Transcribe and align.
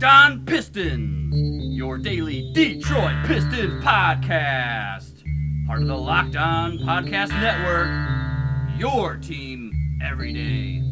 Locked 0.00 0.14
On 0.14 0.46
Pistons, 0.46 1.76
your 1.76 1.98
daily 1.98 2.50
Detroit 2.54 3.22
Pistons 3.26 3.84
podcast. 3.84 5.22
Part 5.66 5.82
of 5.82 5.88
the 5.88 5.94
Locked 5.94 6.36
On 6.36 6.78
Podcast 6.78 7.28
Network, 7.38 8.80
your 8.80 9.18
team 9.18 9.70
every 10.02 10.32
day. 10.32 10.82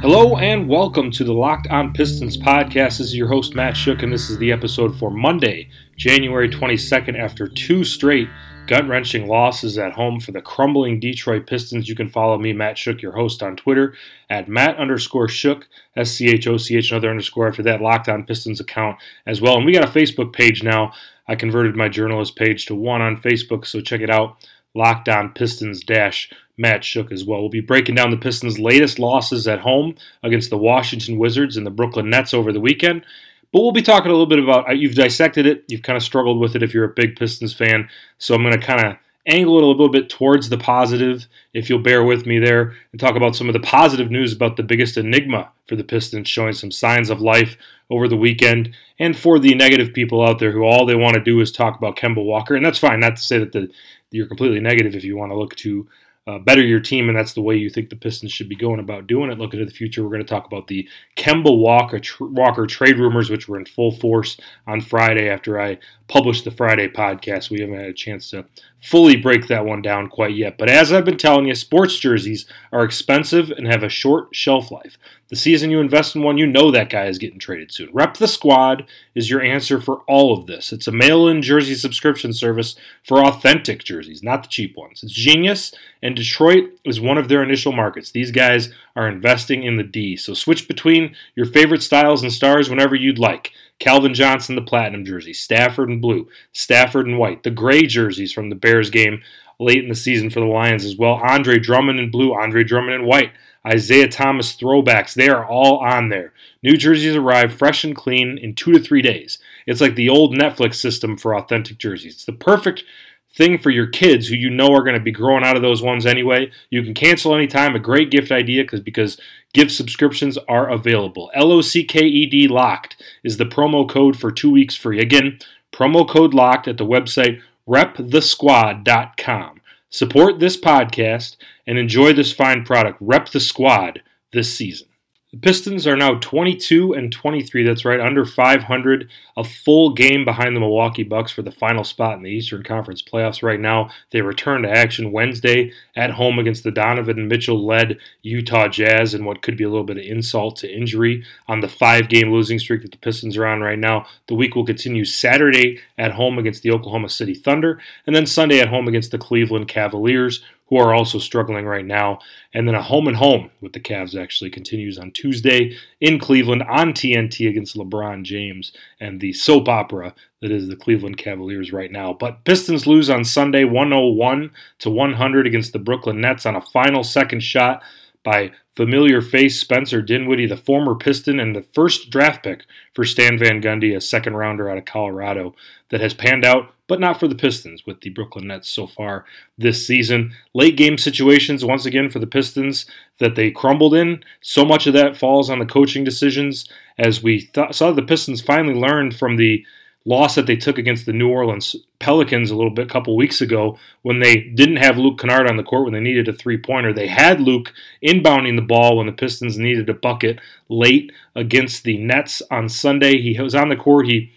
Hello 0.00 0.36
and 0.36 0.68
welcome 0.68 1.12
to 1.12 1.22
the 1.22 1.32
Locked 1.32 1.68
On 1.68 1.92
Pistons 1.92 2.36
podcast. 2.36 2.98
This 2.98 3.00
is 3.00 3.16
your 3.16 3.28
host, 3.28 3.54
Matt 3.54 3.74
Schoch, 3.74 4.02
and 4.02 4.12
this 4.12 4.30
is 4.30 4.38
the 4.38 4.50
episode 4.50 4.98
for 4.98 5.08
Monday, 5.08 5.68
January 5.96 6.48
22nd, 6.48 7.16
after 7.16 7.46
two 7.46 7.84
straight 7.84 8.28
gut 8.68 8.86
wrenching 8.86 9.26
losses 9.26 9.76
at 9.78 9.94
home 9.94 10.20
for 10.20 10.30
the 10.30 10.40
crumbling 10.40 11.00
Detroit 11.00 11.46
Pistons. 11.46 11.88
You 11.88 11.96
can 11.96 12.08
follow 12.08 12.38
me, 12.38 12.52
Matt 12.52 12.76
Schoch, 12.76 13.02
your 13.02 13.16
host 13.16 13.42
on 13.42 13.56
Twitter 13.56 13.94
at 14.30 14.48
Matt 14.48 14.76
underscore 14.76 15.26
Schoch, 15.26 15.64
S 15.96 16.12
C 16.12 16.28
H 16.28 16.46
O 16.46 16.56
C 16.56 16.76
H, 16.76 16.92
another 16.92 17.10
underscore 17.10 17.48
after 17.48 17.62
that 17.64 17.80
Locked 17.80 18.08
On 18.08 18.24
Pistons 18.24 18.60
account 18.60 18.98
as 19.26 19.40
well. 19.40 19.56
And 19.56 19.66
we 19.66 19.72
got 19.72 19.88
a 19.88 19.98
Facebook 19.98 20.32
page 20.32 20.62
now. 20.62 20.92
I 21.26 21.34
converted 21.34 21.74
my 21.74 21.88
journalist 21.88 22.36
page 22.36 22.66
to 22.66 22.74
one 22.74 23.02
on 23.02 23.16
Facebook, 23.16 23.66
so 23.66 23.80
check 23.80 24.02
it 24.02 24.10
out. 24.10 24.36
Locked 24.74 25.08
On 25.08 25.32
Pistons 25.32 25.82
dash 25.82 26.30
Matt 26.56 26.82
Schoch 26.82 27.10
as 27.10 27.24
well. 27.24 27.40
We'll 27.40 27.48
be 27.48 27.60
breaking 27.60 27.94
down 27.94 28.10
the 28.10 28.16
Pistons' 28.16 28.58
latest 28.58 28.98
losses 28.98 29.48
at 29.48 29.60
home 29.60 29.94
against 30.22 30.50
the 30.50 30.58
Washington 30.58 31.18
Wizards 31.18 31.56
and 31.56 31.66
the 31.66 31.70
Brooklyn 31.70 32.10
Nets 32.10 32.34
over 32.34 32.52
the 32.52 32.60
weekend. 32.60 33.04
But 33.52 33.62
we'll 33.62 33.72
be 33.72 33.82
talking 33.82 34.10
a 34.10 34.14
little 34.14 34.26
bit 34.26 34.38
about 34.38 34.68
uh, 34.68 34.72
you've 34.72 34.94
dissected 34.94 35.46
it, 35.46 35.64
you've 35.68 35.82
kind 35.82 35.96
of 35.96 36.02
struggled 36.02 36.38
with 36.38 36.54
it 36.54 36.62
if 36.62 36.74
you're 36.74 36.84
a 36.84 36.94
big 36.94 37.16
Pistons 37.16 37.54
fan. 37.54 37.88
So 38.18 38.34
I'm 38.34 38.42
going 38.42 38.58
to 38.58 38.66
kind 38.66 38.84
of 38.84 38.96
angle 39.26 39.58
it 39.58 39.62
a 39.62 39.66
little 39.66 39.90
bit 39.90 40.08
towards 40.08 40.48
the 40.48 40.56
positive, 40.56 41.26
if 41.52 41.68
you'll 41.68 41.78
bear 41.78 42.02
with 42.02 42.26
me 42.26 42.38
there, 42.38 42.74
and 42.92 43.00
talk 43.00 43.14
about 43.14 43.36
some 43.36 43.48
of 43.48 43.52
the 43.52 43.60
positive 43.60 44.10
news 44.10 44.32
about 44.32 44.56
the 44.56 44.62
biggest 44.62 44.96
enigma 44.96 45.50
for 45.66 45.76
the 45.76 45.84
Pistons 45.84 46.28
showing 46.28 46.54
some 46.54 46.70
signs 46.70 47.10
of 47.10 47.20
life 47.20 47.56
over 47.90 48.08
the 48.08 48.16
weekend, 48.16 48.74
and 48.98 49.16
for 49.16 49.38
the 49.38 49.54
negative 49.54 49.92
people 49.92 50.26
out 50.26 50.38
there 50.38 50.52
who 50.52 50.62
all 50.62 50.86
they 50.86 50.94
want 50.94 51.14
to 51.14 51.22
do 51.22 51.40
is 51.40 51.52
talk 51.52 51.76
about 51.76 51.96
Kemba 51.96 52.24
Walker. 52.24 52.54
And 52.54 52.64
that's 52.64 52.78
fine, 52.78 53.00
not 53.00 53.16
to 53.16 53.22
say 53.22 53.38
that 53.38 53.52
the, 53.52 53.70
you're 54.10 54.26
completely 54.26 54.60
negative 54.60 54.94
if 54.94 55.04
you 55.04 55.16
want 55.16 55.30
to 55.32 55.38
look 55.38 55.54
to 55.56 55.86
uh, 56.28 56.38
better 56.38 56.60
your 56.60 56.78
team, 56.78 57.08
and 57.08 57.16
that's 57.16 57.32
the 57.32 57.40
way 57.40 57.56
you 57.56 57.70
think 57.70 57.88
the 57.88 57.96
Pistons 57.96 58.32
should 58.32 58.50
be 58.50 58.54
going 58.54 58.80
about 58.80 59.06
doing 59.06 59.30
it. 59.30 59.38
Looking 59.38 59.60
to 59.60 59.64
the 59.64 59.72
future, 59.72 60.02
we're 60.02 60.10
going 60.10 60.22
to 60.22 60.28
talk 60.28 60.44
about 60.44 60.66
the 60.66 60.86
Kemba 61.16 61.58
Walker, 61.58 61.98
tr- 61.98 62.26
Walker 62.26 62.66
trade 62.66 62.98
rumors, 62.98 63.30
which 63.30 63.48
were 63.48 63.58
in 63.58 63.64
full 63.64 63.92
force 63.92 64.36
on 64.66 64.82
Friday 64.82 65.30
after 65.30 65.58
I 65.58 65.78
published 66.08 66.44
the 66.44 66.50
Friday 66.50 66.88
podcast. 66.88 67.50
We 67.50 67.60
haven't 67.60 67.78
had 67.78 67.86
a 67.86 67.92
chance 67.92 68.30
to 68.30 68.46
fully 68.80 69.16
break 69.16 69.48
that 69.48 69.64
one 69.64 69.82
down 69.82 70.08
quite 70.08 70.34
yet. 70.34 70.56
But 70.56 70.70
as 70.70 70.92
I've 70.92 71.04
been 71.04 71.16
telling 71.16 71.46
you, 71.46 71.54
sports 71.54 71.98
jerseys 71.98 72.46
are 72.72 72.84
expensive 72.84 73.50
and 73.50 73.66
have 73.66 73.82
a 73.82 73.88
short 73.88 74.34
shelf 74.34 74.70
life. 74.70 74.98
The 75.28 75.36
season 75.36 75.70
you 75.70 75.80
invest 75.80 76.16
in 76.16 76.22
one, 76.22 76.38
you 76.38 76.46
know 76.46 76.70
that 76.70 76.88
guy 76.88 77.06
is 77.06 77.18
getting 77.18 77.38
traded 77.38 77.70
soon. 77.70 77.90
Rep 77.92 78.16
the 78.16 78.26
Squad 78.26 78.86
is 79.14 79.28
your 79.28 79.42
answer 79.42 79.78
for 79.78 79.98
all 80.08 80.32
of 80.32 80.46
this. 80.46 80.72
It's 80.72 80.88
a 80.88 80.92
mail 80.92 81.28
in 81.28 81.42
jersey 81.42 81.74
subscription 81.74 82.32
service 82.32 82.76
for 83.02 83.22
authentic 83.22 83.84
jerseys, 83.84 84.22
not 84.22 84.42
the 84.42 84.48
cheap 84.48 84.74
ones. 84.74 85.02
It's 85.02 85.12
genius, 85.12 85.74
and 86.02 86.16
Detroit 86.16 86.70
is 86.84 86.98
one 86.98 87.18
of 87.18 87.28
their 87.28 87.42
initial 87.42 87.72
markets. 87.72 88.10
These 88.10 88.30
guys 88.30 88.72
are 88.96 89.06
investing 89.06 89.64
in 89.64 89.76
the 89.76 89.82
D. 89.82 90.16
So 90.16 90.32
switch 90.32 90.66
between 90.66 91.14
your 91.34 91.46
favorite 91.46 91.82
styles 91.82 92.22
and 92.22 92.32
stars 92.32 92.70
whenever 92.70 92.94
you'd 92.94 93.18
like. 93.18 93.52
Calvin 93.78 94.14
Johnson, 94.14 94.56
the 94.56 94.62
platinum 94.62 95.04
jersey, 95.04 95.32
Stafford 95.32 95.90
in 95.90 96.00
blue, 96.00 96.28
Stafford 96.52 97.06
in 97.06 97.16
white, 97.16 97.42
the 97.42 97.50
gray 97.50 97.86
jerseys 97.86 98.32
from 98.32 98.50
the 98.50 98.56
Bears 98.56 98.90
game 98.90 99.22
late 99.60 99.82
in 99.82 99.88
the 99.88 99.94
season 99.94 100.30
for 100.30 100.40
the 100.40 100.46
Lions 100.46 100.84
as 100.84 100.96
well. 100.96 101.14
Andre 101.14 101.58
Drummond 101.58 101.98
in 101.98 102.10
blue, 102.10 102.34
Andre 102.34 102.64
Drummond 102.64 102.94
in 102.94 103.06
white. 103.06 103.32
Isaiah 103.66 104.08
Thomas 104.08 104.56
throwbacks, 104.56 105.14
they 105.14 105.28
are 105.28 105.44
all 105.44 105.78
on 105.78 106.08
there. 106.08 106.32
New 106.62 106.76
jerseys 106.76 107.16
arrive 107.16 107.52
fresh 107.52 107.84
and 107.84 107.94
clean 107.94 108.38
in 108.38 108.54
two 108.54 108.72
to 108.72 108.78
three 108.78 109.02
days. 109.02 109.38
It's 109.66 109.80
like 109.80 109.94
the 109.94 110.08
old 110.08 110.34
Netflix 110.34 110.76
system 110.76 111.16
for 111.16 111.36
authentic 111.36 111.78
jerseys. 111.78 112.14
It's 112.14 112.24
the 112.24 112.32
perfect 112.32 112.84
thing 113.32 113.58
for 113.58 113.70
your 113.70 113.86
kids 113.86 114.26
who 114.28 114.34
you 114.34 114.50
know 114.50 114.72
are 114.72 114.82
going 114.82 114.98
to 114.98 115.00
be 115.00 115.12
growing 115.12 115.44
out 115.44 115.56
of 115.56 115.62
those 115.62 115.82
ones 115.82 116.06
anyway. 116.06 116.50
You 116.70 116.82
can 116.82 116.94
cancel 116.94 117.34
anytime. 117.34 117.74
A 117.74 117.80
great 117.80 118.10
gift 118.10 118.32
idea 118.32 118.64
because 118.64 118.80
because 118.80 119.20
gift 119.52 119.70
subscriptions 119.70 120.38
are 120.48 120.68
available. 120.68 121.30
L 121.34 121.52
O 121.52 121.60
C 121.60 121.84
K 121.84 122.00
E 122.00 122.26
D 122.26 122.48
locked 122.48 123.02
is 123.22 123.36
the 123.36 123.44
promo 123.44 123.88
code 123.88 124.18
for 124.18 124.32
two 124.32 124.50
weeks 124.50 124.74
free. 124.74 125.00
Again, 125.00 125.38
promo 125.72 126.08
code 126.08 126.34
locked 126.34 126.66
at 126.68 126.78
the 126.78 126.86
website 126.86 127.40
repthesquad.com. 127.68 129.60
Support 129.90 130.38
this 130.38 130.58
podcast 130.58 131.36
and 131.66 131.78
enjoy 131.78 132.12
this 132.12 132.32
fine 132.32 132.64
product. 132.64 132.98
Rep 133.00 133.28
the 133.28 133.40
squad 133.40 134.02
this 134.32 134.52
season. 134.54 134.87
The 135.30 135.36
Pistons 135.36 135.86
are 135.86 135.94
now 135.94 136.14
22 136.14 136.94
and 136.94 137.12
23. 137.12 137.62
That's 137.62 137.84
right, 137.84 138.00
under 138.00 138.24
500, 138.24 139.10
a 139.36 139.44
full 139.44 139.92
game 139.92 140.24
behind 140.24 140.56
the 140.56 140.60
Milwaukee 140.60 141.02
Bucks 141.02 141.30
for 141.30 141.42
the 141.42 141.50
final 141.50 141.84
spot 141.84 142.16
in 142.16 142.22
the 142.22 142.30
Eastern 142.30 142.62
Conference 142.62 143.02
playoffs. 143.02 143.42
Right 143.42 143.60
now, 143.60 143.90
they 144.10 144.22
return 144.22 144.62
to 144.62 144.70
action 144.70 145.12
Wednesday 145.12 145.70
at 145.94 146.12
home 146.12 146.38
against 146.38 146.64
the 146.64 146.70
Donovan 146.70 147.28
Mitchell-led 147.28 147.98
Utah 148.22 148.68
Jazz, 148.68 149.12
and 149.12 149.26
what 149.26 149.42
could 149.42 149.58
be 149.58 149.64
a 149.64 149.68
little 149.68 149.84
bit 149.84 149.98
of 149.98 150.04
insult 150.04 150.56
to 150.56 150.74
injury 150.74 151.22
on 151.46 151.60
the 151.60 151.68
five-game 151.68 152.32
losing 152.32 152.58
streak 152.58 152.80
that 152.80 152.92
the 152.92 152.96
Pistons 152.96 153.36
are 153.36 153.46
on 153.46 153.60
right 153.60 153.78
now. 153.78 154.06
The 154.28 154.34
week 154.34 154.54
will 154.54 154.64
continue 154.64 155.04
Saturday 155.04 155.78
at 155.98 156.12
home 156.12 156.38
against 156.38 156.62
the 156.62 156.70
Oklahoma 156.70 157.10
City 157.10 157.34
Thunder, 157.34 157.78
and 158.06 158.16
then 158.16 158.24
Sunday 158.24 158.60
at 158.60 158.70
home 158.70 158.88
against 158.88 159.10
the 159.10 159.18
Cleveland 159.18 159.68
Cavaliers 159.68 160.42
who 160.68 160.76
are 160.76 160.94
also 160.94 161.18
struggling 161.18 161.66
right 161.66 161.84
now. 161.84 162.18
And 162.52 162.66
then 162.66 162.74
a 162.74 162.82
home 162.82 163.08
and 163.08 163.16
home 163.16 163.50
with 163.60 163.72
the 163.72 163.80
Cavs 163.80 164.20
actually 164.20 164.50
continues 164.50 164.98
on 164.98 165.10
Tuesday 165.10 165.76
in 166.00 166.18
Cleveland 166.18 166.62
on 166.64 166.92
TNT 166.92 167.48
against 167.48 167.76
LeBron 167.76 168.22
James 168.22 168.72
and 169.00 169.20
the 169.20 169.32
soap 169.32 169.68
opera 169.68 170.14
that 170.40 170.50
is 170.50 170.68
the 170.68 170.76
Cleveland 170.76 171.16
Cavaliers 171.16 171.72
right 171.72 171.90
now. 171.90 172.12
But 172.12 172.44
Pistons 172.44 172.86
lose 172.86 173.10
on 173.10 173.24
Sunday 173.24 173.64
101 173.64 174.50
to 174.80 174.90
100 174.90 175.46
against 175.46 175.72
the 175.72 175.78
Brooklyn 175.78 176.20
Nets 176.20 176.46
on 176.46 176.54
a 176.54 176.60
final 176.60 177.02
second 177.02 177.40
shot 177.40 177.82
by 178.22 178.52
familiar 178.76 179.22
face 179.22 179.58
Spencer 179.58 180.02
Dinwiddie, 180.02 180.46
the 180.46 180.56
former 180.56 180.94
Piston 180.94 181.40
and 181.40 181.56
the 181.56 181.64
first 181.72 182.10
draft 182.10 182.44
pick 182.44 182.64
for 182.94 183.04
Stan 183.04 183.38
Van 183.38 183.60
Gundy, 183.62 183.96
a 183.96 184.00
second 184.00 184.36
rounder 184.36 184.68
out 184.68 184.78
of 184.78 184.84
Colorado 184.84 185.54
that 185.90 186.00
has 186.00 186.14
panned 186.14 186.44
out 186.44 186.74
but 186.88 186.98
not 186.98 187.20
for 187.20 187.28
the 187.28 187.36
Pistons 187.36 187.86
with 187.86 188.00
the 188.00 188.10
Brooklyn 188.10 188.48
Nets 188.48 188.68
so 188.68 188.88
far 188.88 189.24
this 189.56 189.86
season. 189.86 190.32
Late 190.54 190.76
game 190.76 190.98
situations, 190.98 191.64
once 191.64 191.86
again, 191.86 192.10
for 192.10 192.18
the 192.18 192.26
Pistons 192.26 192.86
that 193.20 193.36
they 193.36 193.52
crumbled 193.52 193.94
in. 193.94 194.24
So 194.40 194.64
much 194.64 194.88
of 194.88 194.94
that 194.94 195.16
falls 195.16 195.48
on 195.48 195.60
the 195.60 195.66
coaching 195.66 196.02
decisions 196.02 196.68
as 196.98 197.22
we 197.22 197.42
th- 197.42 197.74
saw 197.74 197.92
the 197.92 198.02
Pistons 198.02 198.40
finally 198.40 198.74
learned 198.74 199.14
from 199.14 199.36
the 199.36 199.64
loss 200.04 200.36
that 200.36 200.46
they 200.46 200.56
took 200.56 200.78
against 200.78 201.04
the 201.04 201.12
New 201.12 201.28
Orleans 201.28 201.76
Pelicans 201.98 202.50
a 202.50 202.56
little 202.56 202.70
bit, 202.70 202.86
a 202.86 202.90
couple 202.90 203.14
weeks 203.14 203.42
ago, 203.42 203.78
when 204.02 204.20
they 204.20 204.36
didn't 204.36 204.76
have 204.76 204.96
Luke 204.96 205.18
Kennard 205.18 205.48
on 205.48 205.58
the 205.58 205.62
court 205.62 205.84
when 205.84 205.92
they 205.92 206.00
needed 206.00 206.28
a 206.28 206.32
three 206.32 206.56
pointer. 206.56 206.92
They 206.92 207.08
had 207.08 207.40
Luke 207.40 207.74
inbounding 208.02 208.56
the 208.56 208.62
ball 208.62 208.96
when 208.96 209.06
the 209.06 209.12
Pistons 209.12 209.58
needed 209.58 209.90
a 209.90 209.94
bucket 209.94 210.40
late 210.68 211.12
against 211.34 211.84
the 211.84 211.98
Nets 211.98 212.40
on 212.50 212.70
Sunday. 212.70 213.20
He 213.20 213.38
was 213.38 213.54
on 213.54 213.68
the 213.68 213.76
court. 213.76 214.06
He 214.06 214.32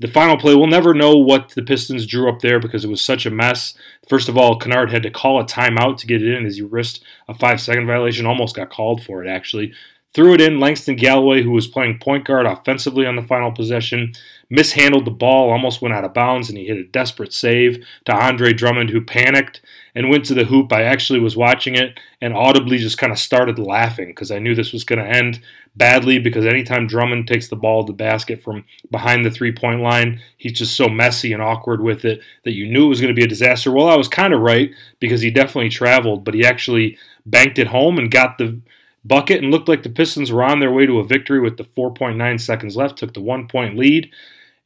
the 0.00 0.08
final 0.08 0.36
play, 0.36 0.54
we'll 0.54 0.68
never 0.68 0.94
know 0.94 1.16
what 1.16 1.50
the 1.50 1.62
Pistons 1.62 2.06
drew 2.06 2.28
up 2.28 2.40
there 2.40 2.60
because 2.60 2.84
it 2.84 2.90
was 2.90 3.02
such 3.02 3.26
a 3.26 3.30
mess. 3.30 3.74
First 4.08 4.28
of 4.28 4.36
all, 4.36 4.58
Kennard 4.58 4.92
had 4.92 5.02
to 5.02 5.10
call 5.10 5.40
a 5.40 5.44
timeout 5.44 5.98
to 5.98 6.06
get 6.06 6.22
it 6.22 6.32
in 6.32 6.46
as 6.46 6.56
he 6.56 6.62
risked 6.62 7.00
a 7.26 7.34
five 7.34 7.60
second 7.60 7.86
violation, 7.86 8.26
almost 8.26 8.54
got 8.54 8.70
called 8.70 9.02
for 9.02 9.24
it 9.24 9.28
actually. 9.28 9.72
Threw 10.14 10.32
it 10.32 10.40
in. 10.40 10.58
Langston 10.58 10.96
Galloway, 10.96 11.42
who 11.42 11.50
was 11.50 11.66
playing 11.66 11.98
point 11.98 12.24
guard 12.24 12.46
offensively 12.46 13.06
on 13.06 13.16
the 13.16 13.22
final 13.22 13.52
possession, 13.52 14.14
mishandled 14.48 15.04
the 15.04 15.10
ball, 15.10 15.50
almost 15.50 15.82
went 15.82 15.94
out 15.94 16.04
of 16.04 16.14
bounds, 16.14 16.48
and 16.48 16.56
he 16.56 16.66
hit 16.66 16.78
a 16.78 16.84
desperate 16.84 17.32
save 17.32 17.84
to 18.06 18.14
Andre 18.14 18.54
Drummond, 18.54 18.88
who 18.88 19.02
panicked 19.02 19.60
and 19.94 20.08
went 20.08 20.24
to 20.26 20.34
the 20.34 20.44
hoop. 20.44 20.72
I 20.72 20.82
actually 20.82 21.20
was 21.20 21.36
watching 21.36 21.74
it 21.74 22.00
and 22.22 22.32
audibly 22.32 22.78
just 22.78 22.96
kind 22.96 23.12
of 23.12 23.18
started 23.18 23.58
laughing 23.58 24.08
because 24.08 24.30
I 24.30 24.38
knew 24.38 24.54
this 24.54 24.72
was 24.72 24.84
going 24.84 24.98
to 24.98 25.08
end 25.08 25.42
badly 25.78 26.18
because 26.18 26.44
anytime 26.44 26.86
Drummond 26.86 27.28
takes 27.28 27.48
the 27.48 27.56
ball 27.56 27.84
to 27.84 27.92
the 27.92 27.96
basket 27.96 28.42
from 28.42 28.64
behind 28.90 29.24
the 29.24 29.30
three 29.30 29.52
point 29.52 29.80
line, 29.80 30.20
he's 30.36 30.52
just 30.52 30.76
so 30.76 30.88
messy 30.88 31.32
and 31.32 31.40
awkward 31.40 31.80
with 31.80 32.04
it 32.04 32.20
that 32.44 32.52
you 32.52 32.68
knew 32.68 32.86
it 32.86 32.88
was 32.88 33.00
going 33.00 33.14
to 33.14 33.18
be 33.18 33.24
a 33.24 33.28
disaster. 33.28 33.70
Well, 33.70 33.88
I 33.88 33.96
was 33.96 34.08
kind 34.08 34.34
of 34.34 34.40
right 34.40 34.70
because 34.98 35.20
he 35.20 35.30
definitely 35.30 35.70
traveled, 35.70 36.24
but 36.24 36.34
he 36.34 36.44
actually 36.44 36.98
banked 37.24 37.58
it 37.58 37.68
home 37.68 37.98
and 37.98 38.10
got 38.10 38.36
the 38.36 38.60
bucket 39.04 39.42
and 39.42 39.50
looked 39.50 39.68
like 39.68 39.84
the 39.84 39.88
Pistons 39.88 40.32
were 40.32 40.42
on 40.42 40.60
their 40.60 40.72
way 40.72 40.84
to 40.84 40.98
a 40.98 41.06
victory 41.06 41.40
with 41.40 41.56
the 41.56 41.64
4.9 41.64 42.40
seconds 42.40 42.76
left, 42.76 42.98
took 42.98 43.14
the 43.14 43.20
one 43.20 43.48
point 43.48 43.78
lead. 43.78 44.10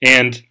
And 0.01 0.43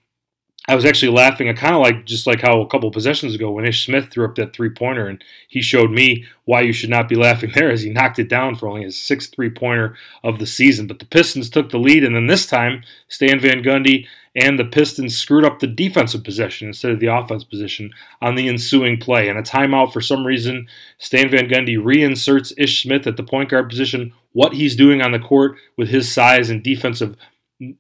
I 0.68 0.76
was 0.76 0.86
actually 0.86 1.12
laughing. 1.12 1.50
I 1.50 1.54
kind 1.54 1.74
of 1.74 1.82
like 1.82 2.06
just 2.06 2.28
like 2.28 2.42
how 2.42 2.62
a 2.62 2.68
couple 2.68 2.92
possessions 2.92 3.34
ago 3.34 3.52
when 3.52 3.66
Ish 3.66 3.86
Smith 3.86 4.10
threw 4.12 4.26
up 4.26 4.36
that 4.36 4.54
three 4.54 4.70
pointer, 4.70 5.08
and 5.08 5.24
he 5.48 5.62
showed 5.62 5.90
me 5.90 6.26
why 6.46 6.62
you 6.62 6.72
should 6.72 6.90
not 6.90 7.10
be 7.10 7.16
laughing 7.16 7.52
there 7.56 7.72
as 7.72 7.82
he 7.82 7.90
knocked 7.90 8.20
it 8.20 8.30
down 8.30 8.56
for 8.56 8.68
only 8.68 8.84
his 8.84 9.02
sixth 9.02 9.34
three 9.34 9.50
pointer 9.50 9.98
of 10.24 10.38
the 10.38 10.46
season. 10.46 10.86
But 10.86 11.00
the 11.00 11.06
Pistons 11.06 11.50
took 11.50 11.72
the 11.72 11.80
lead, 11.80 12.04
and 12.04 12.16
then 12.16 12.28
this 12.28 12.46
time 12.46 12.84
Stan 13.08 13.40
Van 13.40 13.64
Gundy 13.64 14.06
and 14.36 14.58
the 14.58 14.66
Pistons 14.66 15.18
screwed 15.18 15.44
up 15.44 15.60
the 15.60 15.68
defensive 15.68 16.24
possession 16.24 16.68
instead 16.68 16.92
of 16.92 17.00
the 17.00 17.08
offense 17.08 17.44
position 17.44 17.92
on 18.22 18.36
the 18.36 18.48
ensuing 18.48 18.98
play. 18.98 19.28
And 19.28 19.38
a 19.38 19.44
timeout 19.44 19.92
for 19.92 20.00
some 20.00 20.26
reason, 20.26 20.68
Stan 20.98 21.30
Van 21.30 21.50
Gundy 21.50 21.78
reinserts 21.84 22.54
Ish 22.58 22.84
Smith 22.84 23.08
at 23.08 23.18
the 23.18 23.24
point 23.24 23.50
guard 23.50 23.68
position. 23.68 24.14
What 24.34 24.54
he's 24.54 24.78
doing 24.78 25.02
on 25.02 25.12
the 25.12 25.20
court 25.20 25.58
with 25.76 25.90
his 25.90 26.10
size 26.10 26.50
and 26.50 26.64
defensive 26.64 27.18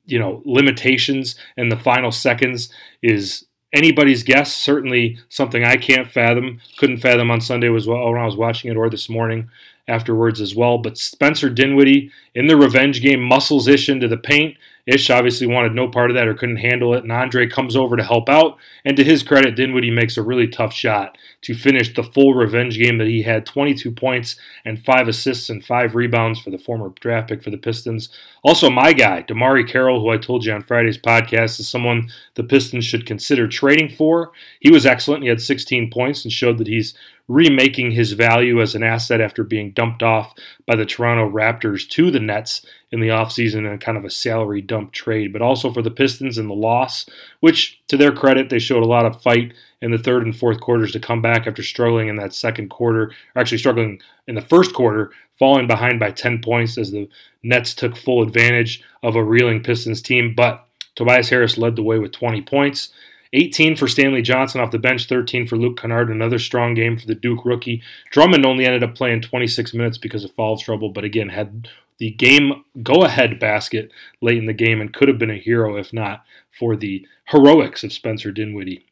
you 0.05 0.19
know 0.19 0.41
limitations 0.45 1.35
in 1.57 1.69
the 1.69 1.77
final 1.77 2.11
seconds 2.11 2.69
is 3.01 3.45
anybody's 3.73 4.23
guess. 4.23 4.55
Certainly 4.55 5.17
something 5.29 5.63
I 5.63 5.77
can't 5.77 6.09
fathom. 6.09 6.59
Couldn't 6.77 6.97
fathom 6.97 7.31
on 7.31 7.41
Sunday 7.41 7.73
as 7.73 7.87
well 7.87 8.11
when 8.11 8.21
I 8.21 8.25
was 8.25 8.35
watching 8.35 8.71
it, 8.71 8.77
or 8.77 8.89
this 8.89 9.09
morning 9.09 9.49
afterwards 9.87 10.39
as 10.39 10.55
well. 10.55 10.77
But 10.77 10.97
Spencer 10.97 11.49
Dinwiddie 11.49 12.11
in 12.35 12.47
the 12.47 12.57
revenge 12.57 13.01
game 13.01 13.21
muscles 13.21 13.67
Ish 13.67 13.89
into 13.89 14.07
the 14.07 14.17
paint. 14.17 14.55
Ish 14.85 15.09
obviously 15.09 15.47
wanted 15.47 15.73
no 15.73 15.87
part 15.87 16.09
of 16.09 16.15
that 16.15 16.27
or 16.27 16.33
couldn't 16.33 16.57
handle 16.57 16.93
it, 16.93 17.03
and 17.03 17.11
Andre 17.11 17.47
comes 17.47 17.75
over 17.75 17.95
to 17.95 18.03
help 18.03 18.29
out. 18.29 18.57
And 18.83 18.97
to 18.97 19.03
his 19.03 19.23
credit, 19.23 19.55
Dinwiddie 19.55 19.91
makes 19.91 20.17
a 20.17 20.23
really 20.23 20.47
tough 20.47 20.73
shot 20.73 21.17
to 21.41 21.53
finish 21.53 21.93
the 21.93 22.03
full 22.03 22.33
revenge 22.33 22.77
game 22.77 22.97
that 22.97 23.07
he 23.07 23.21
had 23.21 23.45
22 23.45 23.91
points 23.91 24.35
and 24.65 24.83
five 24.83 25.07
assists 25.07 25.49
and 25.49 25.63
five 25.63 25.95
rebounds 25.95 26.39
for 26.39 26.49
the 26.49 26.57
former 26.57 26.89
draft 26.99 27.29
pick 27.29 27.43
for 27.43 27.51
the 27.51 27.57
Pistons. 27.57 28.09
Also, 28.43 28.69
my 28.69 28.93
guy, 28.93 29.23
DeMarre 29.23 29.67
Carroll, 29.67 30.01
who 30.01 30.09
I 30.09 30.17
told 30.17 30.45
you 30.45 30.53
on 30.53 30.63
Friday's 30.63 30.97
podcast, 30.97 31.59
is 31.59 31.69
someone 31.69 32.09
the 32.35 32.43
Pistons 32.43 32.85
should 32.85 33.05
consider 33.05 33.47
trading 33.47 33.89
for. 33.89 34.31
He 34.59 34.71
was 34.71 34.85
excellent. 34.85 35.23
He 35.23 35.29
had 35.29 35.41
16 35.41 35.91
points 35.91 36.23
and 36.23 36.31
showed 36.31 36.57
that 36.57 36.67
he's 36.67 36.95
remaking 37.27 37.91
his 37.91 38.13
value 38.13 38.61
as 38.61 38.75
an 38.75 38.83
asset 38.83 39.21
after 39.21 39.43
being 39.43 39.71
dumped 39.71 40.03
off 40.03 40.33
by 40.65 40.75
the 40.75 40.85
Toronto 40.85 41.29
Raptors 41.29 41.87
to 41.89 42.11
the 42.11 42.19
Nets 42.19 42.65
in 42.91 42.99
the 42.99 43.07
offseason 43.07 43.69
and 43.69 43.79
kind 43.79 43.97
of 43.97 44.03
a 44.03 44.09
salary 44.09 44.61
dump 44.61 44.91
trade, 44.91 45.31
but 45.31 45.41
also 45.41 45.71
for 45.71 45.81
the 45.81 45.91
Pistons 45.91 46.37
and 46.37 46.49
the 46.49 46.53
loss, 46.53 47.05
which 47.39 47.81
to 47.87 47.97
their 47.97 48.11
credit, 48.11 48.49
they 48.49 48.59
showed 48.59 48.83
a 48.83 48.87
lot 48.87 49.05
of 49.05 49.21
fight 49.21 49.53
in 49.81 49.91
the 49.91 49.97
third 49.97 50.23
and 50.23 50.35
fourth 50.35 50.59
quarters 50.59 50.91
to 50.91 50.99
come 50.99 51.21
back 51.21 51.47
after 51.47 51.63
struggling 51.63 52.07
in 52.07 52.17
that 52.17 52.33
second 52.33 52.69
quarter, 52.69 53.11
or 53.35 53.41
actually 53.41 53.57
struggling 53.57 54.01
in 54.27 54.35
the 54.35 54.41
first 54.41 54.73
quarter, 54.73 55.11
falling 55.39 55.67
behind 55.67 55.99
by 55.99 56.11
10 56.11 56.41
points 56.41 56.77
as 56.77 56.91
the 56.91 57.09
Nets 57.43 57.73
took 57.73 57.95
full 57.95 58.21
advantage 58.21 58.83
of 59.01 59.15
a 59.15 59.23
reeling 59.23 59.63
Pistons 59.63 60.01
team. 60.01 60.35
But 60.35 60.67
Tobias 60.95 61.29
Harris 61.29 61.57
led 61.57 61.75
the 61.75 61.83
way 61.83 61.97
with 61.97 62.11
20 62.11 62.41
points. 62.43 62.89
18 63.33 63.77
for 63.77 63.87
Stanley 63.87 64.21
Johnson 64.21 64.59
off 64.59 64.71
the 64.71 64.79
bench, 64.79 65.07
13 65.07 65.47
for 65.47 65.55
Luke 65.55 65.79
Kennard. 65.79 66.09
Another 66.09 66.39
strong 66.39 66.73
game 66.73 66.97
for 66.97 67.07
the 67.07 67.15
Duke 67.15 67.45
rookie. 67.45 67.81
Drummond 68.09 68.45
only 68.45 68.65
ended 68.65 68.83
up 68.83 68.95
playing 68.95 69.21
26 69.21 69.73
minutes 69.73 69.97
because 69.97 70.23
of 70.23 70.31
foul 70.31 70.57
trouble, 70.57 70.89
but 70.89 71.05
again 71.05 71.29
had 71.29 71.69
the 71.97 72.11
game 72.11 72.65
go 72.81 73.03
ahead 73.03 73.39
basket 73.39 73.91
late 74.21 74.37
in 74.37 74.47
the 74.47 74.53
game 74.53 74.81
and 74.81 74.93
could 74.93 75.07
have 75.07 75.19
been 75.19 75.29
a 75.29 75.37
hero 75.37 75.77
if 75.77 75.93
not 75.93 76.25
for 76.57 76.75
the 76.75 77.07
heroics 77.25 77.83
of 77.83 77.93
Spencer 77.93 78.31
Dinwiddie. 78.31 78.85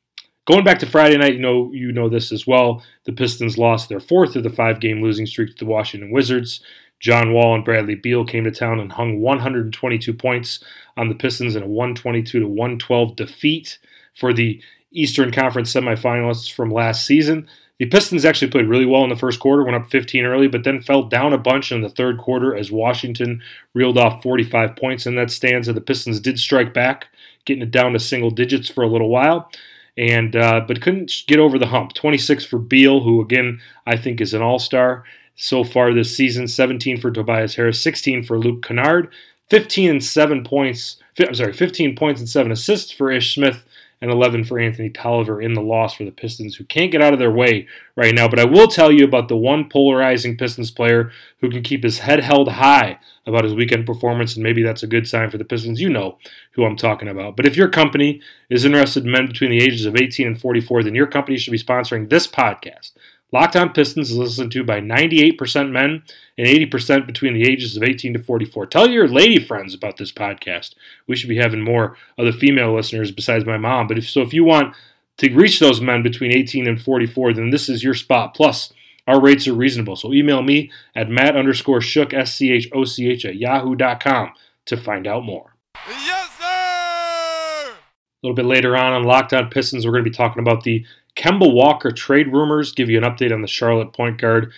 Going 0.46 0.64
back 0.64 0.80
to 0.80 0.86
Friday 0.86 1.18
night, 1.18 1.34
you 1.34 1.40
know 1.40 1.72
you 1.74 1.92
know 1.92 2.08
this 2.08 2.32
as 2.32 2.48
well. 2.48 2.84
The 3.06 3.12
Pistons 3.12 3.58
lost 3.58 3.90
their 3.90 4.00
fourth 4.00 4.36
of 4.36 4.44
the 4.44 4.50
five 4.50 4.80
game 4.80 5.02
losing 5.02 5.26
streak 5.26 5.50
to 5.50 5.66
the 5.66 5.70
Washington 5.70 6.12
Wizards. 6.12 6.62
John 7.00 7.34
Wall 7.34 7.56
and 7.56 7.64
Bradley 7.64 7.96
Beal 7.96 8.26
came 8.26 8.44
to 8.44 8.52
town 8.52 8.80
and 8.80 8.92
hung 8.92 9.22
122 9.22 10.14
points 10.14 10.64
on 10.98 11.08
the 11.08 11.16
Pistons 11.16 11.56
in 11.56 11.64
a 11.64 11.68
122 11.68 12.40
to 12.40 12.48
112 12.48 13.16
defeat 13.16 13.80
for 14.20 14.34
the 14.34 14.62
Eastern 14.92 15.32
Conference 15.32 15.74
semifinalists 15.74 16.52
from 16.52 16.72
last 16.72 17.06
season. 17.06 17.48
The 17.80 17.86
Pistons 17.86 18.26
actually 18.26 18.52
played 18.52 18.68
really 18.68 18.86
well 18.86 19.04
in 19.04 19.10
the 19.10 19.16
first 19.16 19.40
quarter, 19.40 19.64
went 19.64 19.78
up 19.78 19.90
15 19.90 20.26
early, 20.26 20.50
but 20.50 20.66
then 20.66 20.82
fell 20.82 21.04
down 21.04 21.32
a 21.32 21.38
bunch 21.38 21.72
in 21.72 21.82
the 21.82 21.90
third 21.90 22.18
quarter 22.18 22.54
as 22.54 22.72
Washington 22.72 23.42
reeled 23.74 23.98
off 23.98 24.22
45 24.22 24.76
points 24.76 25.06
in 25.06 25.16
that 25.16 25.32
stanza. 25.32 25.72
The 25.72 25.80
Pistons 25.80 26.20
did 26.20 26.40
strike 26.40 26.74
back, 26.74 27.08
getting 27.46 27.64
it 27.64 27.72
down 27.72 27.94
to 27.94 28.00
single 28.00 28.32
digits 28.32 28.70
for 28.70 28.84
a 28.84 28.88
little 28.90 29.08
while, 29.08 29.50
and 29.98 30.36
uh, 30.36 30.62
but 30.68 30.82
couldn't 30.82 31.24
get 31.28 31.40
over 31.40 31.58
the 31.58 31.68
hump. 31.68 31.94
26 31.94 32.44
for 32.44 32.60
Beal, 32.60 33.00
who 33.00 33.22
again 33.22 33.62
I 33.88 33.96
think 33.96 34.20
is 34.20 34.34
an 34.34 34.42
all-star 34.42 35.06
so 35.36 35.64
far 35.64 35.94
this 35.94 36.14
season. 36.14 36.50
17 36.50 37.00
for 37.00 37.12
Tobias 37.12 37.56
Harris, 37.56 37.82
16 37.82 38.24
for 38.24 38.38
Luke 38.38 38.62
Kennard, 38.62 39.10
15 39.50 39.90
and 39.90 40.04
seven 40.04 40.44
points. 40.44 40.98
I'm 41.18 41.34
sorry, 41.34 41.54
15 41.54 41.96
points 41.96 42.20
and 42.20 42.28
seven 42.30 42.52
assists 42.52 42.92
for 42.92 43.10
Ish 43.10 43.36
Smith 43.36 43.64
and 44.02 44.10
11 44.12 44.46
for 44.46 44.60
Anthony 44.60 44.90
Tolliver 44.90 45.42
in 45.42 45.54
the 45.54 45.62
loss 45.62 45.94
for 45.94 46.06
the 46.06 46.12
Pistons, 46.12 46.56
who 46.56 46.64
can't 46.64 46.92
get 46.92 47.02
out 47.02 47.14
of 47.14 47.20
their 47.20 47.32
way 47.32 47.68
right 47.96 48.16
now. 48.16 48.28
But 48.30 48.40
I 48.40 48.46
will 48.46 48.68
tell 48.68 48.92
you 48.92 49.04
about 49.04 49.28
the 49.28 49.36
one 49.36 49.70
polarizing 49.70 50.38
Pistons 50.38 50.72
player 50.72 51.12
who 51.42 51.50
can 51.50 51.64
keep 51.64 51.84
his 51.84 52.00
head 52.00 52.22
held 52.22 52.50
high 52.50 53.00
about 53.26 53.44
his 53.44 53.54
weekend 53.54 53.86
performance, 53.86 54.36
and 54.36 54.44
maybe 54.44 54.64
that's 54.64 54.84
a 54.84 54.88
good 54.88 55.08
sign 55.08 55.30
for 55.30 55.38
the 55.38 55.46
Pistons. 55.46 55.82
You 55.82 55.90
know 55.90 56.18
who 56.52 56.64
I'm 56.64 56.78
talking 56.78 57.10
about. 57.10 57.36
But 57.36 57.46
if 57.46 57.58
your 57.58 57.70
company 57.70 58.22
is 58.50 58.66
interested 58.66 59.06
in 59.06 59.12
men 59.12 59.28
between 59.28 59.52
the 59.52 59.64
ages 59.64 59.86
of 59.86 59.96
18 59.96 60.28
and 60.28 60.40
44, 60.40 60.84
then 60.84 60.96
your 60.96 61.08
company 61.08 61.38
should 61.38 61.52
be 61.52 61.60
sponsoring 61.60 62.10
this 62.10 62.28
podcast. 62.28 62.92
Locked 63.32 63.56
On 63.56 63.70
Pistons 63.72 64.10
is 64.10 64.18
listened 64.18 64.52
to 64.54 64.64
by 64.64 64.80
98% 64.80 65.72
men 65.72 66.04
and 66.38 66.48
80% 66.48 67.06
between 67.06 67.34
the 67.34 67.48
ages 67.48 67.78
of 67.78 67.84
18 67.84 68.14
to 68.14 68.24
44. 68.24 68.66
Tell 68.66 68.90
your 68.90 69.08
lady 69.08 69.40
friends 69.40 69.76
about 69.76 69.98
this 69.98 70.12
podcast. 70.12 70.74
We 71.08 71.16
should 71.16 71.30
be 71.30 71.38
having 71.38 71.62
more 71.62 71.96
of 72.18 72.26
the 72.26 72.32
female 72.32 72.74
listeners 72.74 73.12
besides 73.12 73.46
my 73.46 73.58
mom. 73.58 73.88
But 73.88 74.00
if 74.00 74.10
so, 74.10 74.22
if 74.22 74.34
you 74.34 74.44
want 74.44 74.76
to 75.18 75.34
reach 75.36 75.60
those 75.60 75.80
men 75.80 76.02
between 76.02 76.32
18 76.32 76.68
and 76.68 76.82
44, 76.82 77.34
then 77.34 77.52
this 77.52 77.70
is 77.70 77.84
your 77.84 77.94
spot. 77.94 78.34
Plus, 78.34 78.74
our 79.06 79.22
rates 79.22 79.48
are 79.48 79.54
reasonable. 79.54 79.96
So 79.96 80.14
email 80.14 80.42
me 80.42 80.72
at 80.96 81.10
matt 81.10 81.36
underscore 81.36 81.80
schoch, 81.80 82.14
S 82.14 82.34
C 82.34 82.52
H 82.52 82.70
O 82.74 82.84
C 82.84 83.10
H, 83.10 83.26
at 83.26 83.36
yahoo.com 83.36 84.32
to 84.66 84.78
find 84.78 85.06
out 85.06 85.24
more. 85.24 85.56
Yes, 85.88 86.30
sir! 86.38 87.74
A 87.74 88.22
little 88.24 88.36
bit 88.36 88.46
later 88.46 88.76
on 88.76 88.94
on 88.94 89.04
Locked 89.04 89.34
On 89.34 89.50
Pistons, 89.50 89.86
we're 89.86 89.92
going 89.92 90.04
to 90.04 90.10
be 90.10 90.16
talking 90.16 90.42
about 90.42 90.64
the 90.64 90.86
Kemba 91.20 91.54
Walker 91.54 91.92
trade 91.92 92.32
rumors, 92.32 92.72
give 92.72 92.90
you 92.90 92.98
an 92.98 93.04
update 93.04 93.34
on 93.34 93.42
the 93.42 93.48
Charlotte 93.48 93.92
point 93.92 94.18
guard 94.20 94.54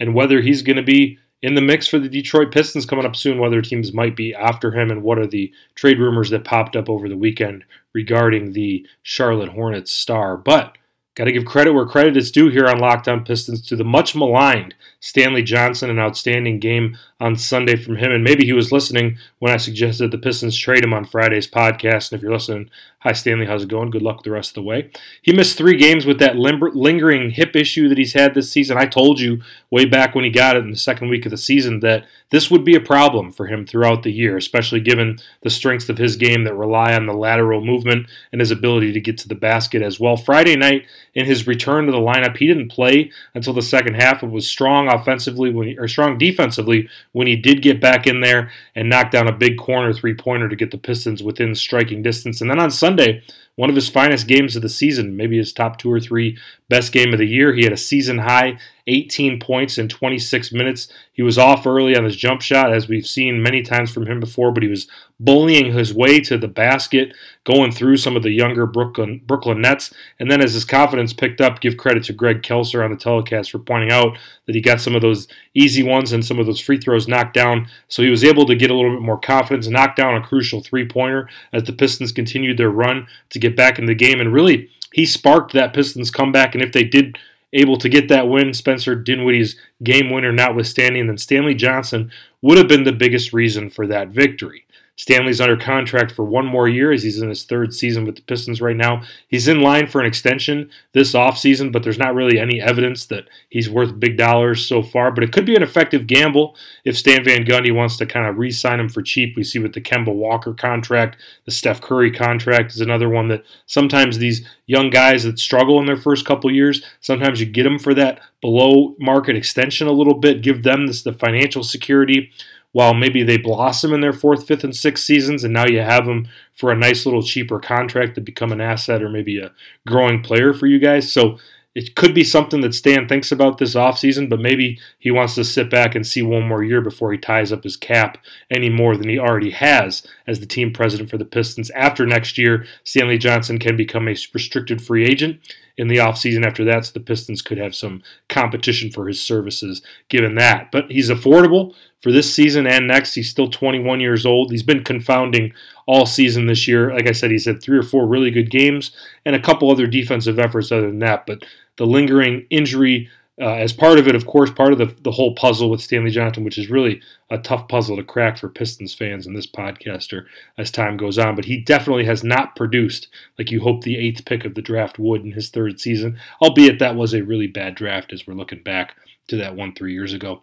and 0.00 0.14
whether 0.14 0.40
he's 0.40 0.62
going 0.62 0.76
to 0.76 0.82
be 0.82 1.18
in 1.42 1.54
the 1.54 1.60
mix 1.60 1.86
for 1.86 1.98
the 1.98 2.08
Detroit 2.08 2.50
Pistons 2.50 2.86
coming 2.86 3.04
up 3.04 3.14
soon, 3.14 3.38
whether 3.38 3.60
teams 3.60 3.92
might 3.92 4.16
be 4.16 4.34
after 4.34 4.72
him, 4.72 4.90
and 4.90 5.02
what 5.02 5.18
are 5.18 5.26
the 5.26 5.52
trade 5.74 5.98
rumors 5.98 6.30
that 6.30 6.44
popped 6.44 6.74
up 6.74 6.88
over 6.88 7.08
the 7.08 7.16
weekend 7.16 7.64
regarding 7.92 8.52
the 8.52 8.86
Charlotte 9.02 9.50
Hornets 9.50 9.92
star. 9.92 10.38
But 10.38 10.78
Got 11.16 11.24
to 11.24 11.32
give 11.32 11.46
credit 11.46 11.72
where 11.72 11.86
credit 11.86 12.14
is 12.14 12.30
due 12.30 12.50
here 12.50 12.66
on 12.66 12.78
Locked 12.78 13.08
On 13.08 13.24
Pistons 13.24 13.62
to 13.68 13.76
the 13.76 13.84
much 13.84 14.14
maligned 14.14 14.74
Stanley 15.00 15.42
Johnson, 15.42 15.88
an 15.88 15.98
outstanding 15.98 16.60
game 16.60 16.98
on 17.18 17.36
Sunday 17.36 17.76
from 17.76 17.96
him. 17.96 18.12
And 18.12 18.22
maybe 18.22 18.44
he 18.44 18.52
was 18.52 18.72
listening 18.72 19.18
when 19.38 19.52
I 19.52 19.56
suggested 19.56 20.10
the 20.10 20.18
Pistons 20.18 20.56
trade 20.56 20.84
him 20.84 20.92
on 20.92 21.04
Friday's 21.04 21.48
podcast. 21.48 22.10
And 22.10 22.18
if 22.18 22.22
you're 22.22 22.32
listening, 22.32 22.70
hi 23.00 23.12
Stanley, 23.12 23.46
how's 23.46 23.62
it 23.62 23.68
going? 23.68 23.90
Good 23.90 24.02
luck 24.02 24.22
the 24.22 24.30
rest 24.30 24.50
of 24.50 24.54
the 24.54 24.62
way. 24.62 24.90
He 25.22 25.32
missed 25.32 25.56
three 25.56 25.76
games 25.76 26.04
with 26.04 26.18
that 26.18 26.36
lingering 26.36 27.30
hip 27.30 27.56
issue 27.56 27.88
that 27.88 27.98
he's 27.98 28.12
had 28.12 28.34
this 28.34 28.52
season. 28.52 28.76
I 28.76 28.86
told 28.86 29.20
you 29.20 29.40
way 29.70 29.86
back 29.86 30.14
when 30.14 30.24
he 30.24 30.30
got 30.30 30.56
it 30.56 30.64
in 30.64 30.70
the 30.70 30.76
second 30.76 31.08
week 31.08 31.24
of 31.24 31.30
the 31.30 31.38
season 31.38 31.80
that 31.80 32.04
this 32.30 32.50
would 32.50 32.64
be 32.64 32.74
a 32.74 32.80
problem 32.80 33.30
for 33.30 33.46
him 33.46 33.64
throughout 33.64 34.02
the 34.02 34.12
year, 34.12 34.36
especially 34.36 34.80
given 34.80 35.18
the 35.42 35.50
strengths 35.50 35.88
of 35.88 35.98
his 35.98 36.16
game 36.16 36.42
that 36.44 36.54
rely 36.54 36.94
on 36.94 37.06
the 37.06 37.12
lateral 37.12 37.64
movement 37.64 38.08
and 38.32 38.40
his 38.40 38.50
ability 38.50 38.92
to 38.92 39.00
get 39.00 39.16
to 39.18 39.28
the 39.28 39.34
basket 39.36 39.80
as 39.80 40.00
well. 40.00 40.16
Friday 40.16 40.56
night, 40.56 40.84
in 41.14 41.24
his 41.24 41.46
return 41.46 41.86
to 41.86 41.92
the 41.92 41.98
lineup, 41.98 42.36
he 42.36 42.48
didn't 42.48 42.68
play 42.68 43.12
until 43.34 43.52
the 43.52 43.62
second 43.62 43.94
half. 43.94 44.22
It 44.22 44.30
was 44.30 44.48
strong 44.48 44.88
offensively 44.88 45.50
when 45.50 45.68
he, 45.68 45.78
or 45.78 45.86
strong 45.86 46.18
defensively 46.18 46.88
when 47.16 47.26
he 47.26 47.34
did 47.34 47.62
get 47.62 47.80
back 47.80 48.06
in 48.06 48.20
there 48.20 48.50
and 48.74 48.90
knock 48.90 49.10
down 49.10 49.26
a 49.26 49.32
big 49.32 49.56
corner 49.56 49.90
three 49.90 50.12
pointer 50.12 50.50
to 50.50 50.54
get 50.54 50.70
the 50.70 50.76
Pistons 50.76 51.22
within 51.22 51.54
striking 51.54 52.02
distance. 52.02 52.42
And 52.42 52.50
then 52.50 52.60
on 52.60 52.70
Sunday, 52.70 53.22
one 53.54 53.70
of 53.70 53.74
his 53.74 53.88
finest 53.88 54.28
games 54.28 54.54
of 54.54 54.60
the 54.60 54.68
season, 54.68 55.16
maybe 55.16 55.38
his 55.38 55.50
top 55.50 55.78
two 55.78 55.90
or 55.90 55.98
three 55.98 56.36
best 56.68 56.92
game 56.92 57.14
of 57.14 57.18
the 57.18 57.26
year. 57.26 57.54
He 57.54 57.64
had 57.64 57.72
a 57.72 57.78
season 57.78 58.18
high 58.18 58.58
18 58.86 59.40
points 59.40 59.78
in 59.78 59.88
26 59.88 60.52
minutes. 60.52 60.88
He 61.12 61.22
was 61.22 61.38
off 61.38 61.66
early 61.66 61.96
on 61.96 62.04
his 62.04 62.16
jump 62.16 62.40
shot, 62.40 62.72
as 62.72 62.88
we've 62.88 63.06
seen 63.06 63.42
many 63.42 63.62
times 63.62 63.90
from 63.90 64.06
him 64.06 64.20
before, 64.20 64.52
but 64.52 64.62
he 64.62 64.68
was 64.68 64.86
bullying 65.18 65.72
his 65.72 65.94
way 65.94 66.20
to 66.20 66.36
the 66.38 66.48
basket, 66.48 67.12
going 67.44 67.72
through 67.72 67.96
some 67.96 68.16
of 68.16 68.22
the 68.22 68.30
younger 68.30 68.66
Brooklyn 68.66 69.22
Brooklyn 69.26 69.60
Nets. 69.60 69.92
And 70.20 70.30
then 70.30 70.40
as 70.40 70.54
his 70.54 70.64
confidence 70.64 71.12
picked 71.12 71.40
up, 71.40 71.60
give 71.60 71.76
credit 71.76 72.04
to 72.04 72.12
Greg 72.12 72.42
Kelser 72.42 72.84
on 72.84 72.90
the 72.90 72.96
telecast 72.96 73.50
for 73.50 73.58
pointing 73.58 73.90
out 73.90 74.16
that 74.46 74.54
he 74.54 74.60
got 74.60 74.80
some 74.80 74.94
of 74.94 75.02
those 75.02 75.26
easy 75.54 75.82
ones 75.82 76.12
and 76.12 76.24
some 76.24 76.38
of 76.38 76.46
those 76.46 76.60
free 76.60 76.78
throws 76.78 77.08
knocked 77.08 77.34
down. 77.34 77.68
So 77.88 78.02
he 78.02 78.10
was 78.10 78.24
able 78.24 78.46
to 78.46 78.54
get 78.54 78.70
a 78.70 78.74
little 78.74 78.92
bit 78.92 79.02
more 79.02 79.18
confidence, 79.18 79.68
knock 79.68 79.96
down 79.96 80.14
a 80.14 80.24
crucial 80.24 80.62
three 80.62 80.86
pointer 80.86 81.28
as 81.52 81.64
the 81.64 81.72
Pistons 81.72 82.12
continued 82.12 82.58
their 82.58 82.70
run 82.70 83.08
to 83.30 83.38
get 83.38 83.56
back 83.56 83.78
in 83.78 83.86
the 83.86 83.94
game. 83.94 84.20
And 84.20 84.32
really, 84.32 84.70
he 84.92 85.06
sparked 85.06 85.52
that 85.52 85.74
Pistons 85.74 86.10
comeback. 86.10 86.54
And 86.54 86.62
if 86.62 86.72
they 86.72 86.84
did 86.84 87.18
able 87.56 87.78
to 87.78 87.88
get 87.88 88.08
that 88.08 88.28
win, 88.28 88.52
Spencer 88.52 88.94
Dinwiddie's 88.94 89.56
game 89.82 90.10
winner 90.10 90.32
notwithstanding, 90.32 91.06
then 91.06 91.18
Stanley 91.18 91.54
Johnson 91.54 92.10
would 92.42 92.58
have 92.58 92.68
been 92.68 92.84
the 92.84 92.92
biggest 92.92 93.32
reason 93.32 93.70
for 93.70 93.86
that 93.86 94.08
victory. 94.08 94.65
Stanley's 94.96 95.42
under 95.42 95.56
contract 95.56 96.10
for 96.10 96.24
one 96.24 96.46
more 96.46 96.68
year 96.68 96.90
as 96.90 97.02
he's 97.02 97.20
in 97.20 97.28
his 97.28 97.44
third 97.44 97.74
season 97.74 98.06
with 98.06 98.16
the 98.16 98.22
Pistons 98.22 98.62
right 98.62 98.76
now. 98.76 99.02
He's 99.28 99.46
in 99.46 99.60
line 99.60 99.86
for 99.86 100.00
an 100.00 100.06
extension 100.06 100.70
this 100.92 101.12
offseason, 101.12 101.70
but 101.70 101.82
there's 101.82 101.98
not 101.98 102.14
really 102.14 102.38
any 102.38 102.60
evidence 102.60 103.04
that 103.06 103.28
he's 103.50 103.68
worth 103.68 104.00
big 104.00 104.16
dollars 104.16 104.66
so 104.66 104.82
far. 104.82 105.10
But 105.10 105.22
it 105.22 105.32
could 105.32 105.44
be 105.44 105.54
an 105.54 105.62
effective 105.62 106.06
gamble 106.06 106.56
if 106.84 106.96
Stan 106.96 107.24
Van 107.24 107.44
Gundy 107.44 107.74
wants 107.74 107.98
to 107.98 108.06
kind 108.06 108.26
of 108.26 108.38
re 108.38 108.50
sign 108.50 108.80
him 108.80 108.88
for 108.88 109.02
cheap. 109.02 109.36
We 109.36 109.44
see 109.44 109.58
with 109.58 109.74
the 109.74 109.82
Kemba 109.82 110.14
Walker 110.14 110.54
contract, 110.54 111.18
the 111.44 111.52
Steph 111.52 111.82
Curry 111.82 112.10
contract 112.10 112.72
is 112.72 112.80
another 112.80 113.10
one 113.10 113.28
that 113.28 113.44
sometimes 113.66 114.16
these 114.16 114.48
young 114.64 114.88
guys 114.88 115.24
that 115.24 115.38
struggle 115.38 115.78
in 115.78 115.86
their 115.86 115.96
first 115.96 116.24
couple 116.24 116.50
years, 116.50 116.82
sometimes 117.00 117.38
you 117.38 117.46
get 117.46 117.64
them 117.64 117.78
for 117.78 117.92
that 117.94 118.20
below 118.40 118.94
market 118.98 119.36
extension 119.36 119.86
a 119.86 119.92
little 119.92 120.14
bit, 120.14 120.42
give 120.42 120.62
them 120.62 120.86
this, 120.86 121.02
the 121.02 121.12
financial 121.12 121.62
security 121.62 122.30
while 122.76 122.92
maybe 122.92 123.22
they 123.22 123.38
blossom 123.38 123.94
in 123.94 124.02
their 124.02 124.12
fourth, 124.12 124.46
fifth, 124.46 124.62
and 124.62 124.76
sixth 124.76 125.02
seasons, 125.02 125.42
and 125.42 125.54
now 125.54 125.64
you 125.64 125.80
have 125.80 126.04
them 126.04 126.28
for 126.52 126.70
a 126.70 126.76
nice 126.76 127.06
little 127.06 127.22
cheaper 127.22 127.58
contract 127.58 128.14
to 128.14 128.20
become 128.20 128.52
an 128.52 128.60
asset 128.60 129.02
or 129.02 129.08
maybe 129.08 129.38
a 129.38 129.50
growing 129.86 130.22
player 130.22 130.52
for 130.52 130.66
you 130.66 130.78
guys. 130.78 131.10
So 131.10 131.38
it 131.74 131.94
could 131.94 132.14
be 132.14 132.22
something 132.22 132.60
that 132.60 132.74
Stan 132.74 133.08
thinks 133.08 133.32
about 133.32 133.56
this 133.56 133.74
offseason, 133.74 134.28
but 134.28 134.40
maybe 134.40 134.78
he 134.98 135.10
wants 135.10 135.34
to 135.36 135.44
sit 135.44 135.70
back 135.70 135.94
and 135.94 136.06
see 136.06 136.20
one 136.20 136.46
more 136.46 136.62
year 136.62 136.82
before 136.82 137.12
he 137.12 137.16
ties 137.16 137.50
up 137.50 137.64
his 137.64 137.78
cap 137.78 138.18
any 138.50 138.68
more 138.68 138.94
than 138.94 139.08
he 139.08 139.18
already 139.18 139.52
has 139.52 140.06
as 140.26 140.40
the 140.40 140.46
team 140.46 140.70
president 140.70 141.08
for 141.08 141.16
the 141.16 141.24
Pistons. 141.24 141.70
After 141.70 142.04
next 142.04 142.36
year, 142.36 142.66
Stanley 142.84 143.16
Johnson 143.16 143.58
can 143.58 143.78
become 143.78 144.06
a 144.06 144.16
restricted 144.34 144.82
free 144.82 145.06
agent 145.06 145.40
in 145.78 145.88
the 145.88 145.96
offseason 145.96 146.44
after 146.44 146.64
that, 146.64 146.86
so 146.86 146.92
the 146.92 147.00
Pistons 147.00 147.42
could 147.42 147.58
have 147.58 147.74
some 147.74 148.02
competition 148.28 148.90
for 148.90 149.06
his 149.06 149.22
services 149.22 149.82
given 150.08 150.34
that. 150.36 150.72
But 150.72 150.90
he's 150.90 151.10
affordable 151.10 151.74
for 152.00 152.10
this 152.10 152.34
season 152.34 152.66
and 152.66 152.86
next. 152.86 153.14
He's 153.14 153.28
still 153.28 153.48
21 153.48 154.00
years 154.00 154.24
old. 154.24 154.50
He's 154.50 154.62
been 154.62 154.84
confounding 154.84 155.52
all 155.86 156.06
season 156.06 156.46
this 156.46 156.66
year. 156.66 156.94
Like 156.94 157.08
I 157.08 157.12
said, 157.12 157.30
he's 157.30 157.44
had 157.44 157.62
three 157.62 157.78
or 157.78 157.82
four 157.82 158.06
really 158.06 158.30
good 158.30 158.50
games 158.50 158.90
and 159.24 159.36
a 159.36 159.42
couple 159.42 159.70
other 159.70 159.86
defensive 159.86 160.38
efforts 160.38 160.72
other 160.72 160.86
than 160.86 161.00
that. 161.00 161.26
But 161.26 161.44
the 161.76 161.86
lingering 161.86 162.46
injury 162.48 163.10
uh, 163.40 163.54
as 163.54 163.72
part 163.72 163.98
of 163.98 164.08
it, 164.08 164.14
of 164.14 164.26
course, 164.26 164.50
part 164.50 164.72
of 164.72 164.78
the, 164.78 164.94
the 165.02 165.10
whole 165.10 165.34
puzzle 165.34 165.68
with 165.68 165.82
Stanley 165.82 166.10
Johnson, 166.10 166.42
which 166.42 166.56
is 166.56 166.70
really 166.70 167.02
a 167.28 167.36
tough 167.36 167.68
puzzle 167.68 167.96
to 167.96 168.02
crack 168.02 168.38
for 168.38 168.48
Pistons 168.48 168.94
fans 168.94 169.26
and 169.26 169.36
this 169.36 169.46
podcaster 169.46 170.24
as 170.56 170.70
time 170.70 170.96
goes 170.96 171.18
on. 171.18 171.36
But 171.36 171.44
he 171.44 171.60
definitely 171.60 172.06
has 172.06 172.24
not 172.24 172.56
produced 172.56 173.08
like 173.38 173.50
you 173.50 173.60
hoped 173.60 173.84
the 173.84 173.98
eighth 173.98 174.24
pick 174.24 174.44
of 174.46 174.54
the 174.54 174.62
draft 174.62 174.98
would 174.98 175.22
in 175.22 175.32
his 175.32 175.50
third 175.50 175.80
season, 175.80 176.18
albeit 176.40 176.78
that 176.78 176.96
was 176.96 177.12
a 177.12 177.24
really 177.24 177.46
bad 177.46 177.74
draft 177.74 178.12
as 178.12 178.26
we're 178.26 178.34
looking 178.34 178.62
back 178.62 178.96
to 179.28 179.36
that 179.36 179.54
one 179.54 179.74
three 179.74 179.92
years 179.92 180.14
ago. 180.14 180.42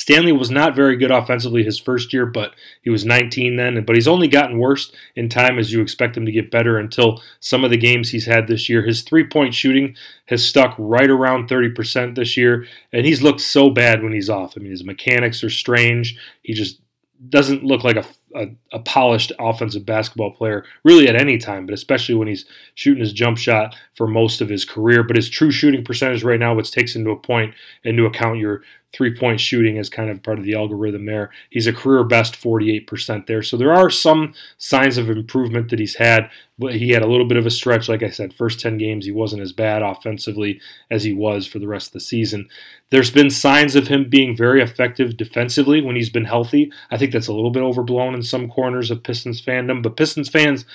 Stanley 0.00 0.32
was 0.32 0.50
not 0.50 0.74
very 0.74 0.96
good 0.96 1.10
offensively 1.10 1.62
his 1.62 1.78
first 1.78 2.14
year, 2.14 2.24
but 2.24 2.54
he 2.80 2.88
was 2.88 3.04
19 3.04 3.56
then. 3.56 3.84
But 3.84 3.96
he's 3.96 4.08
only 4.08 4.28
gotten 4.28 4.58
worse 4.58 4.90
in 5.14 5.28
time 5.28 5.58
as 5.58 5.74
you 5.74 5.82
expect 5.82 6.16
him 6.16 6.24
to 6.24 6.32
get 6.32 6.50
better 6.50 6.78
until 6.78 7.22
some 7.38 7.64
of 7.64 7.70
the 7.70 7.76
games 7.76 8.08
he's 8.08 8.24
had 8.24 8.46
this 8.46 8.66
year. 8.66 8.80
His 8.80 9.02
three 9.02 9.26
point 9.26 9.52
shooting 9.52 9.94
has 10.24 10.42
stuck 10.42 10.74
right 10.78 11.10
around 11.10 11.50
30% 11.50 12.14
this 12.14 12.34
year, 12.34 12.64
and 12.94 13.04
he's 13.04 13.20
looked 13.20 13.42
so 13.42 13.68
bad 13.68 14.02
when 14.02 14.14
he's 14.14 14.30
off. 14.30 14.54
I 14.56 14.60
mean, 14.60 14.70
his 14.70 14.84
mechanics 14.84 15.44
are 15.44 15.50
strange. 15.50 16.16
He 16.42 16.54
just 16.54 16.80
doesn't 17.28 17.62
look 17.62 17.84
like 17.84 17.96
a, 17.96 18.06
a, 18.34 18.48
a, 18.72 18.78
polished 18.80 19.32
offensive 19.38 19.84
basketball 19.84 20.30
player 20.30 20.64
really 20.84 21.08
at 21.08 21.16
any 21.16 21.38
time, 21.38 21.66
but 21.66 21.74
especially 21.74 22.14
when 22.14 22.28
he's 22.28 22.44
shooting 22.74 23.02
his 23.02 23.12
jump 23.12 23.38
shot 23.38 23.74
for 23.94 24.06
most 24.06 24.40
of 24.40 24.48
his 24.48 24.64
career. 24.64 25.02
But 25.02 25.16
his 25.16 25.28
true 25.28 25.50
shooting 25.50 25.84
percentage 25.84 26.22
right 26.22 26.40
now, 26.40 26.54
which 26.54 26.70
takes 26.70 26.94
into 26.94 27.10
a 27.10 27.16
point 27.16 27.54
into 27.84 28.06
account 28.06 28.38
your 28.38 28.62
three 28.92 29.14
point 29.14 29.40
shooting 29.40 29.78
as 29.78 29.88
kind 29.88 30.10
of 30.10 30.22
part 30.22 30.38
of 30.38 30.44
the 30.44 30.54
algorithm 30.54 31.06
there. 31.06 31.30
He's 31.50 31.66
a 31.66 31.72
career 31.72 32.02
best 32.04 32.34
48% 32.34 33.26
there. 33.26 33.42
So 33.42 33.56
there 33.56 33.72
are 33.72 33.90
some 33.90 34.34
signs 34.58 34.98
of 34.98 35.08
improvement 35.08 35.70
that 35.70 35.78
he's 35.78 35.94
had. 35.96 36.30
But 36.58 36.74
he 36.74 36.90
had 36.90 37.00
a 37.00 37.06
little 37.06 37.26
bit 37.26 37.38
of 37.38 37.46
a 37.46 37.50
stretch, 37.50 37.88
like 37.88 38.02
I 38.02 38.10
said, 38.10 38.34
first 38.34 38.60
10 38.60 38.76
games, 38.76 39.06
he 39.06 39.12
wasn't 39.12 39.40
as 39.40 39.50
bad 39.50 39.80
offensively 39.80 40.60
as 40.90 41.02
he 41.02 41.14
was 41.14 41.46
for 41.46 41.58
the 41.58 41.66
rest 41.66 41.86
of 41.88 41.92
the 41.94 42.00
season. 42.00 42.50
There's 42.90 43.10
been 43.10 43.30
signs 43.30 43.76
of 43.76 43.88
him 43.88 44.10
being 44.10 44.36
very 44.36 44.60
effective 44.60 45.16
defensively 45.16 45.80
when 45.80 45.96
he's 45.96 46.10
been 46.10 46.26
healthy. 46.26 46.70
I 46.90 46.98
think 46.98 47.12
that's 47.12 47.28
a 47.28 47.32
little 47.32 47.50
bit 47.50 47.62
overblown 47.62 48.14
in 48.20 48.24
some 48.24 48.50
corners 48.50 48.90
of 48.90 49.02
Pistons 49.02 49.40
fandom, 49.40 49.82
but 49.82 49.96
Pistons 49.96 50.28
fans 50.28 50.66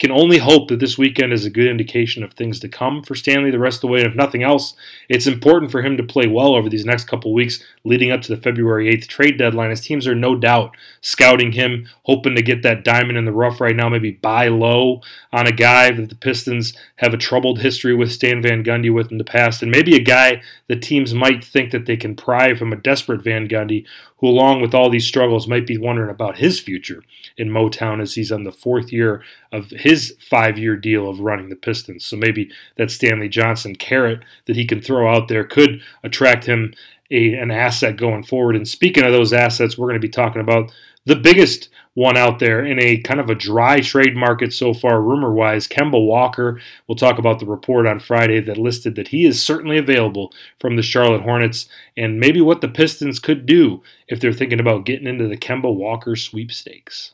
can 0.00 0.10
only 0.10 0.38
hope 0.38 0.68
that 0.68 0.80
this 0.80 0.98
weekend 0.98 1.32
is 1.32 1.44
a 1.44 1.50
good 1.50 1.68
indication 1.68 2.24
of 2.24 2.32
things 2.32 2.58
to 2.58 2.68
come 2.68 3.00
for 3.02 3.14
Stanley 3.14 3.52
the 3.52 3.60
rest 3.60 3.76
of 3.76 3.80
the 3.82 3.86
way. 3.86 4.00
And 4.00 4.08
if 4.08 4.16
nothing 4.16 4.42
else, 4.42 4.74
it's 5.08 5.28
important 5.28 5.70
for 5.70 5.82
him 5.82 5.96
to 5.96 6.02
play 6.02 6.26
well 6.26 6.56
over 6.56 6.68
these 6.68 6.84
next 6.84 7.04
couple 7.04 7.32
weeks 7.32 7.62
leading 7.84 8.10
up 8.10 8.20
to 8.22 8.34
the 8.34 8.40
February 8.40 8.92
8th 8.92 9.06
trade 9.06 9.38
deadline. 9.38 9.70
His 9.70 9.82
teams 9.82 10.08
are 10.08 10.14
no 10.14 10.34
doubt 10.34 10.76
scouting 11.00 11.52
him, 11.52 11.88
hoping 12.02 12.34
to 12.34 12.42
get 12.42 12.62
that 12.62 12.82
diamond 12.82 13.18
in 13.18 13.24
the 13.24 13.32
rough 13.32 13.60
right 13.60 13.76
now, 13.76 13.88
maybe 13.88 14.10
buy 14.10 14.48
low 14.48 15.00
on 15.32 15.46
a 15.46 15.52
guy 15.52 15.92
that 15.92 16.08
the 16.08 16.16
Pistons 16.16 16.74
have 16.96 17.14
a 17.14 17.18
troubled 17.18 17.60
history 17.60 17.94
with 17.94 18.10
Stan 18.10 18.42
Van 18.42 18.64
Gundy 18.64 18.92
with 18.92 19.12
in 19.12 19.18
the 19.18 19.24
past, 19.24 19.62
and 19.62 19.70
maybe 19.70 19.94
a 19.94 20.02
guy 20.02 20.42
that 20.66 20.82
teams 20.82 21.14
might 21.14 21.44
think 21.44 21.70
that 21.70 21.86
they 21.86 21.96
can 21.96 22.16
pry 22.16 22.54
from 22.54 22.72
a 22.72 22.76
desperate 22.76 23.22
Van 23.22 23.46
Gundy 23.46 23.86
who, 24.24 24.30
along 24.30 24.62
with 24.62 24.74
all 24.74 24.88
these 24.88 25.06
struggles, 25.06 25.46
might 25.46 25.66
be 25.66 25.76
wondering 25.76 26.08
about 26.08 26.38
his 26.38 26.58
future 26.58 27.02
in 27.36 27.50
Motown 27.50 28.00
as 28.00 28.14
he's 28.14 28.32
on 28.32 28.44
the 28.44 28.52
fourth 28.52 28.90
year 28.90 29.22
of 29.52 29.68
his 29.68 30.16
five 30.18 30.56
year 30.56 30.76
deal 30.76 31.10
of 31.10 31.20
running 31.20 31.50
the 31.50 31.56
Pistons. 31.56 32.06
So 32.06 32.16
maybe 32.16 32.50
that 32.76 32.90
Stanley 32.90 33.28
Johnson 33.28 33.76
carrot 33.76 34.20
that 34.46 34.56
he 34.56 34.64
can 34.64 34.80
throw 34.80 35.14
out 35.14 35.28
there 35.28 35.44
could 35.44 35.82
attract 36.02 36.46
him 36.46 36.72
a, 37.10 37.34
an 37.34 37.50
asset 37.50 37.98
going 37.98 38.22
forward. 38.22 38.56
And 38.56 38.66
speaking 38.66 39.04
of 39.04 39.12
those 39.12 39.34
assets, 39.34 39.76
we're 39.76 39.88
going 39.88 40.00
to 40.00 40.06
be 40.06 40.08
talking 40.08 40.40
about 40.40 40.72
the 41.06 41.16
biggest 41.16 41.68
one 41.94 42.16
out 42.16 42.40
there 42.40 42.64
in 42.64 42.80
a 42.80 42.98
kind 42.98 43.20
of 43.20 43.30
a 43.30 43.34
dry 43.34 43.80
trade 43.80 44.16
market 44.16 44.52
so 44.52 44.74
far, 44.74 45.00
rumor 45.00 45.32
wise. 45.32 45.68
Kemba 45.68 46.04
Walker, 46.04 46.60
we'll 46.86 46.96
talk 46.96 47.18
about 47.18 47.38
the 47.38 47.46
report 47.46 47.86
on 47.86 48.00
Friday 48.00 48.40
that 48.40 48.58
listed 48.58 48.96
that 48.96 49.08
he 49.08 49.24
is 49.24 49.42
certainly 49.42 49.78
available 49.78 50.32
from 50.58 50.76
the 50.76 50.82
Charlotte 50.82 51.22
Hornets 51.22 51.68
and 51.96 52.18
maybe 52.18 52.40
what 52.40 52.60
the 52.60 52.68
Pistons 52.68 53.20
could 53.20 53.46
do 53.46 53.82
if 54.08 54.20
they're 54.20 54.32
thinking 54.32 54.60
about 54.60 54.86
getting 54.86 55.06
into 55.06 55.28
the 55.28 55.36
Kemba 55.36 55.72
Walker 55.74 56.16
sweepstakes. 56.16 57.13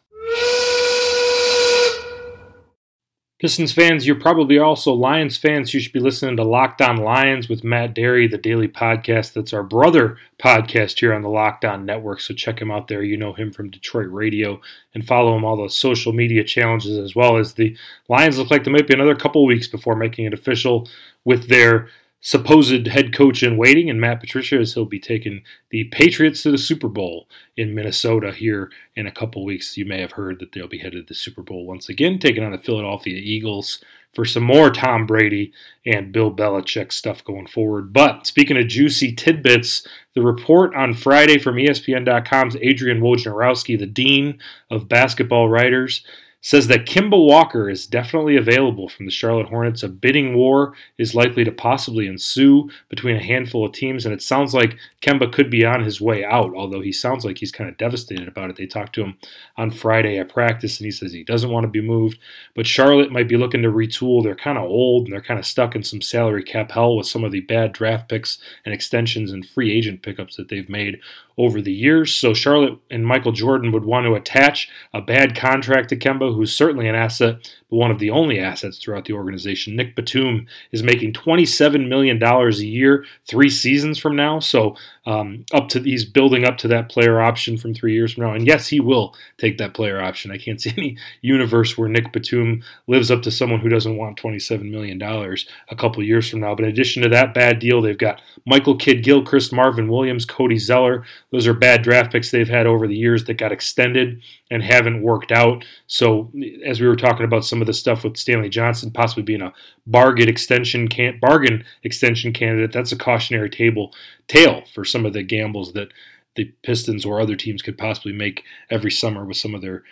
Pistons 3.40 3.72
fans, 3.72 4.06
you're 4.06 4.20
probably 4.20 4.58
also 4.58 4.92
Lions 4.92 5.38
fans. 5.38 5.72
You 5.72 5.80
should 5.80 5.94
be 5.94 5.98
listening 5.98 6.36
to 6.36 6.44
Locked 6.44 6.82
On 6.82 6.98
Lions 6.98 7.48
with 7.48 7.64
Matt 7.64 7.94
Dery, 7.94 8.30
the 8.30 8.36
daily 8.36 8.68
podcast 8.68 9.32
that's 9.32 9.54
our 9.54 9.62
brother 9.62 10.18
podcast 10.38 11.00
here 11.00 11.14
on 11.14 11.22
the 11.22 11.30
Locked 11.30 11.64
On 11.64 11.86
Network. 11.86 12.20
So 12.20 12.34
check 12.34 12.60
him 12.60 12.70
out 12.70 12.88
there. 12.88 13.02
You 13.02 13.16
know 13.16 13.32
him 13.32 13.50
from 13.50 13.70
Detroit 13.70 14.08
Radio 14.10 14.60
and 14.94 15.06
follow 15.06 15.34
him 15.34 15.46
all 15.46 15.56
the 15.56 15.70
social 15.70 16.12
media 16.12 16.44
challenges 16.44 16.98
as 16.98 17.16
well 17.16 17.38
as 17.38 17.54
the 17.54 17.74
Lions 18.10 18.36
look 18.36 18.50
like 18.50 18.64
there 18.64 18.74
might 18.74 18.86
be 18.86 18.92
another 18.92 19.16
couple 19.16 19.46
weeks 19.46 19.68
before 19.68 19.96
making 19.96 20.26
it 20.26 20.34
official 20.34 20.86
with 21.24 21.48
their 21.48 21.88
supposed 22.20 22.86
head 22.86 23.14
coach 23.14 23.42
in 23.42 23.56
waiting, 23.56 23.88
and 23.88 24.00
Matt 24.00 24.20
Patricia, 24.20 24.58
as 24.58 24.74
he'll 24.74 24.84
be 24.84 25.00
taking 25.00 25.42
the 25.70 25.84
Patriots 25.84 26.42
to 26.42 26.50
the 26.50 26.58
Super 26.58 26.88
Bowl 26.88 27.28
in 27.56 27.74
Minnesota 27.74 28.32
here 28.32 28.70
in 28.94 29.06
a 29.06 29.12
couple 29.12 29.44
weeks. 29.44 29.76
You 29.76 29.86
may 29.86 30.00
have 30.00 30.12
heard 30.12 30.38
that 30.40 30.52
they'll 30.52 30.68
be 30.68 30.78
headed 30.78 31.06
to 31.06 31.08
the 31.08 31.14
Super 31.14 31.42
Bowl 31.42 31.66
once 31.66 31.88
again, 31.88 32.18
taking 32.18 32.44
on 32.44 32.52
the 32.52 32.58
Philadelphia 32.58 33.16
Eagles 33.16 33.82
for 34.12 34.24
some 34.24 34.42
more 34.42 34.70
Tom 34.70 35.06
Brady 35.06 35.52
and 35.86 36.12
Bill 36.12 36.32
Belichick 36.34 36.92
stuff 36.92 37.24
going 37.24 37.46
forward. 37.46 37.92
But 37.92 38.26
speaking 38.26 38.56
of 38.56 38.66
juicy 38.66 39.12
tidbits, 39.14 39.86
the 40.14 40.22
report 40.22 40.74
on 40.74 40.94
Friday 40.94 41.38
from 41.38 41.56
ESPN.com's 41.56 42.56
Adrian 42.56 43.00
Wojnarowski, 43.00 43.78
the 43.78 43.86
dean 43.86 44.38
of 44.68 44.88
basketball 44.88 45.48
writers, 45.48 46.04
says 46.42 46.68
that 46.68 46.86
Kemba 46.86 47.22
Walker 47.22 47.68
is 47.68 47.86
definitely 47.86 48.36
available 48.36 48.88
from 48.88 49.04
the 49.04 49.12
Charlotte 49.12 49.48
Hornets. 49.48 49.82
A 49.82 49.88
bidding 49.88 50.34
war 50.34 50.74
is 50.96 51.14
likely 51.14 51.44
to 51.44 51.52
possibly 51.52 52.06
ensue 52.06 52.70
between 52.88 53.16
a 53.16 53.22
handful 53.22 53.64
of 53.64 53.72
teams, 53.72 54.06
and 54.06 54.14
it 54.14 54.22
sounds 54.22 54.54
like 54.54 54.78
Kemba 55.02 55.30
could 55.32 55.50
be 55.50 55.64
on 55.64 55.84
his 55.84 56.00
way 56.00 56.24
out, 56.24 56.54
although 56.54 56.80
he 56.80 56.92
sounds 56.92 57.24
like 57.24 57.38
he's 57.38 57.52
kind 57.52 57.68
of 57.68 57.76
devastated 57.76 58.26
about 58.26 58.48
it. 58.48 58.56
They 58.56 58.66
talked 58.66 58.94
to 58.94 59.02
him 59.02 59.18
on 59.58 59.70
Friday 59.70 60.18
at 60.18 60.30
practice, 60.30 60.78
and 60.78 60.86
he 60.86 60.90
says 60.90 61.12
he 61.12 61.24
doesn't 61.24 61.50
want 61.50 61.64
to 61.64 61.68
be 61.68 61.82
moved. 61.82 62.18
But 62.54 62.66
Charlotte 62.66 63.12
might 63.12 63.28
be 63.28 63.36
looking 63.36 63.62
to 63.62 63.68
retool. 63.68 64.22
They're 64.22 64.34
kind 64.34 64.56
of 64.56 64.64
old, 64.64 65.04
and 65.04 65.12
they're 65.12 65.20
kind 65.20 65.40
of 65.40 65.46
stuck 65.46 65.76
in 65.76 65.82
some 65.82 66.00
salary 66.00 66.42
cap 66.42 66.70
hell 66.70 66.96
with 66.96 67.06
some 67.06 67.24
of 67.24 67.32
the 67.32 67.40
bad 67.40 67.72
draft 67.72 68.08
picks 68.08 68.38
and 68.64 68.72
extensions 68.72 69.30
and 69.30 69.46
free 69.46 69.76
agent 69.76 70.02
pickups 70.02 70.36
that 70.36 70.48
they've 70.48 70.68
made 70.68 71.00
over 71.38 71.60
the 71.60 71.72
years. 71.72 72.14
So 72.14 72.34
Charlotte 72.34 72.78
and 72.90 73.06
Michael 73.06 73.32
Jordan 73.32 73.72
would 73.72 73.84
want 73.84 74.06
to 74.06 74.14
attach 74.14 74.68
a 74.92 75.00
bad 75.00 75.36
contract 75.36 75.88
to 75.90 75.96
Kemba, 75.96 76.34
who's 76.34 76.54
certainly 76.54 76.88
an 76.88 76.94
asset, 76.94 77.36
but 77.68 77.76
one 77.76 77.90
of 77.90 77.98
the 77.98 78.10
only 78.10 78.38
assets 78.38 78.78
throughout 78.78 79.04
the 79.04 79.14
organization. 79.14 79.76
Nick 79.76 79.96
Batum 79.96 80.46
is 80.72 80.82
making 80.82 81.12
$27 81.12 81.88
million 81.88 82.22
a 82.22 82.50
year, 82.50 83.04
three 83.26 83.50
seasons 83.50 83.98
from 83.98 84.16
now. 84.16 84.40
So 84.40 84.76
um, 85.06 85.46
up 85.52 85.68
to 85.70 85.80
he's 85.80 86.04
building 86.04 86.44
up 86.44 86.58
to 86.58 86.68
that 86.68 86.90
player 86.90 87.20
option 87.20 87.56
from 87.56 87.72
three 87.72 87.94
years 87.94 88.12
from 88.12 88.24
now. 88.24 88.34
And 88.34 88.46
yes, 88.46 88.68
he 88.68 88.80
will 88.80 89.14
take 89.38 89.58
that 89.58 89.74
player 89.74 90.00
option. 90.00 90.30
I 90.30 90.38
can't 90.38 90.60
see 90.62 90.72
any 90.76 90.96
universe 91.22 91.76
where 91.76 91.88
Nick 91.88 92.12
Batum 92.12 92.62
lives 92.86 93.10
up 93.10 93.22
to 93.22 93.30
someone 93.30 93.60
who 93.60 93.68
doesn't 93.68 93.96
want 93.96 94.20
$27 94.20 94.70
million 94.70 95.00
a 95.02 95.76
couple 95.76 96.02
years 96.02 96.28
from 96.28 96.40
now. 96.40 96.54
But 96.54 96.64
in 96.64 96.70
addition 96.70 97.02
to 97.02 97.08
that 97.10 97.34
bad 97.34 97.58
deal, 97.58 97.80
they've 97.80 97.96
got 97.96 98.20
Michael 98.46 98.76
Kidd 98.76 99.02
Gilchrist, 99.02 99.52
Marvin 99.52 99.88
Williams, 99.88 100.24
Cody 100.24 100.58
Zeller. 100.58 101.04
Those 101.32 101.46
are 101.46 101.54
bad 101.54 101.82
draft 101.82 102.12
picks 102.12 102.30
they've 102.30 102.48
had 102.48 102.66
over 102.66 102.86
the 102.86 102.96
years 102.96 103.24
that 103.24 103.34
got 103.34 103.52
extended 103.52 104.22
and 104.50 104.62
haven't 104.62 105.02
worked 105.02 105.30
out. 105.30 105.64
So, 105.86 106.30
as 106.64 106.80
we 106.80 106.88
were 106.88 106.96
talking 106.96 107.24
about 107.24 107.44
some 107.44 107.60
of 107.60 107.66
the 107.66 107.72
stuff 107.72 108.04
with 108.04 108.16
Stanley 108.16 108.48
Johnson 108.48 108.90
possibly 108.90 109.22
being 109.22 109.42
a 109.42 109.52
bargain 109.86 110.28
extension 110.28 110.88
can 110.88 111.18
bargain 111.20 111.64
extension 111.82 112.32
candidate, 112.32 112.72
that's 112.72 112.92
a 112.92 112.96
cautionary 112.96 113.50
table 113.50 113.92
tale 114.28 114.64
for 114.74 114.84
some 114.84 115.06
of 115.06 115.12
the 115.12 115.22
gambles 115.22 115.72
that 115.74 115.88
the 116.36 116.52
Pistons 116.62 117.04
or 117.04 117.20
other 117.20 117.36
teams 117.36 117.62
could 117.62 117.78
possibly 117.78 118.12
make 118.12 118.44
every 118.70 118.90
summer 118.90 119.24
with 119.24 119.36
some 119.36 119.54
of 119.54 119.62
their 119.62 119.82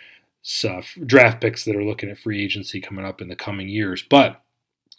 draft 1.05 1.41
picks 1.41 1.65
that 1.65 1.75
are 1.75 1.83
looking 1.83 2.09
at 2.09 2.17
free 2.17 2.43
agency 2.43 2.79
coming 2.79 3.05
up 3.05 3.21
in 3.21 3.27
the 3.27 3.35
coming 3.35 3.69
years. 3.69 4.03
But 4.09 4.41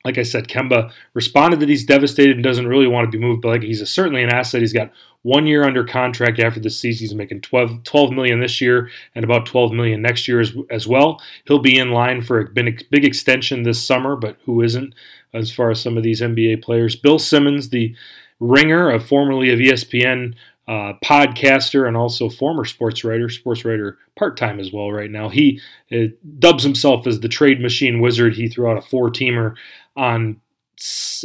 like 0.04 0.18
I 0.18 0.22
said, 0.22 0.48
Kemba 0.48 0.92
responded 1.12 1.60
that 1.60 1.68
he's 1.68 1.84
devastated 1.84 2.36
and 2.36 2.44
doesn't 2.44 2.66
really 2.66 2.86
want 2.86 3.10
to 3.10 3.18
be 3.18 3.22
moved, 3.22 3.42
but 3.42 3.48
like 3.48 3.62
he's 3.62 3.80
a, 3.80 3.86
certainly 3.86 4.22
an 4.22 4.30
asset. 4.30 4.60
He's 4.60 4.72
got 4.72 4.92
one 5.22 5.46
year 5.46 5.64
under 5.64 5.84
contract 5.84 6.38
after 6.38 6.60
the 6.60 6.70
season. 6.70 7.04
He's 7.04 7.14
making 7.14 7.42
12, 7.42 7.84
12 7.84 8.12
million 8.12 8.40
this 8.40 8.60
year 8.60 8.90
and 9.14 9.24
about 9.24 9.46
12 9.46 9.72
million 9.72 10.00
next 10.00 10.26
year 10.26 10.40
as, 10.40 10.52
as 10.70 10.86
well. 10.86 11.20
He'll 11.46 11.58
be 11.58 11.78
in 11.78 11.90
line 11.90 12.22
for 12.22 12.40
a 12.40 12.48
big 12.48 13.04
extension 13.04 13.62
this 13.62 13.82
summer, 13.82 14.16
but 14.16 14.38
who 14.44 14.62
isn't 14.62 14.94
as 15.34 15.52
far 15.52 15.70
as 15.70 15.80
some 15.80 15.96
of 15.96 16.02
these 16.02 16.20
NBA 16.20 16.62
players? 16.62 16.96
Bill 16.96 17.18
Simmons, 17.18 17.68
the 17.68 17.94
ringer 18.38 18.90
of 18.90 19.06
formerly 19.06 19.52
of 19.52 19.58
ESPN 19.58 20.34
uh, 20.66 20.94
podcaster 21.04 21.88
and 21.88 21.96
also 21.96 22.28
former 22.28 22.64
sports 22.64 23.02
writer, 23.02 23.28
sports 23.28 23.64
writer 23.64 23.98
part 24.16 24.36
time 24.36 24.60
as 24.60 24.72
well 24.72 24.92
right 24.92 25.10
now. 25.10 25.28
He 25.28 25.60
uh, 25.92 26.14
dubs 26.38 26.62
himself 26.62 27.06
as 27.06 27.20
the 27.20 27.28
trade 27.28 27.60
machine 27.60 28.00
wizard. 28.00 28.34
He 28.34 28.48
threw 28.48 28.70
out 28.70 28.78
a 28.78 28.82
four 28.82 29.10
teamer 29.10 29.54
on 29.96 30.40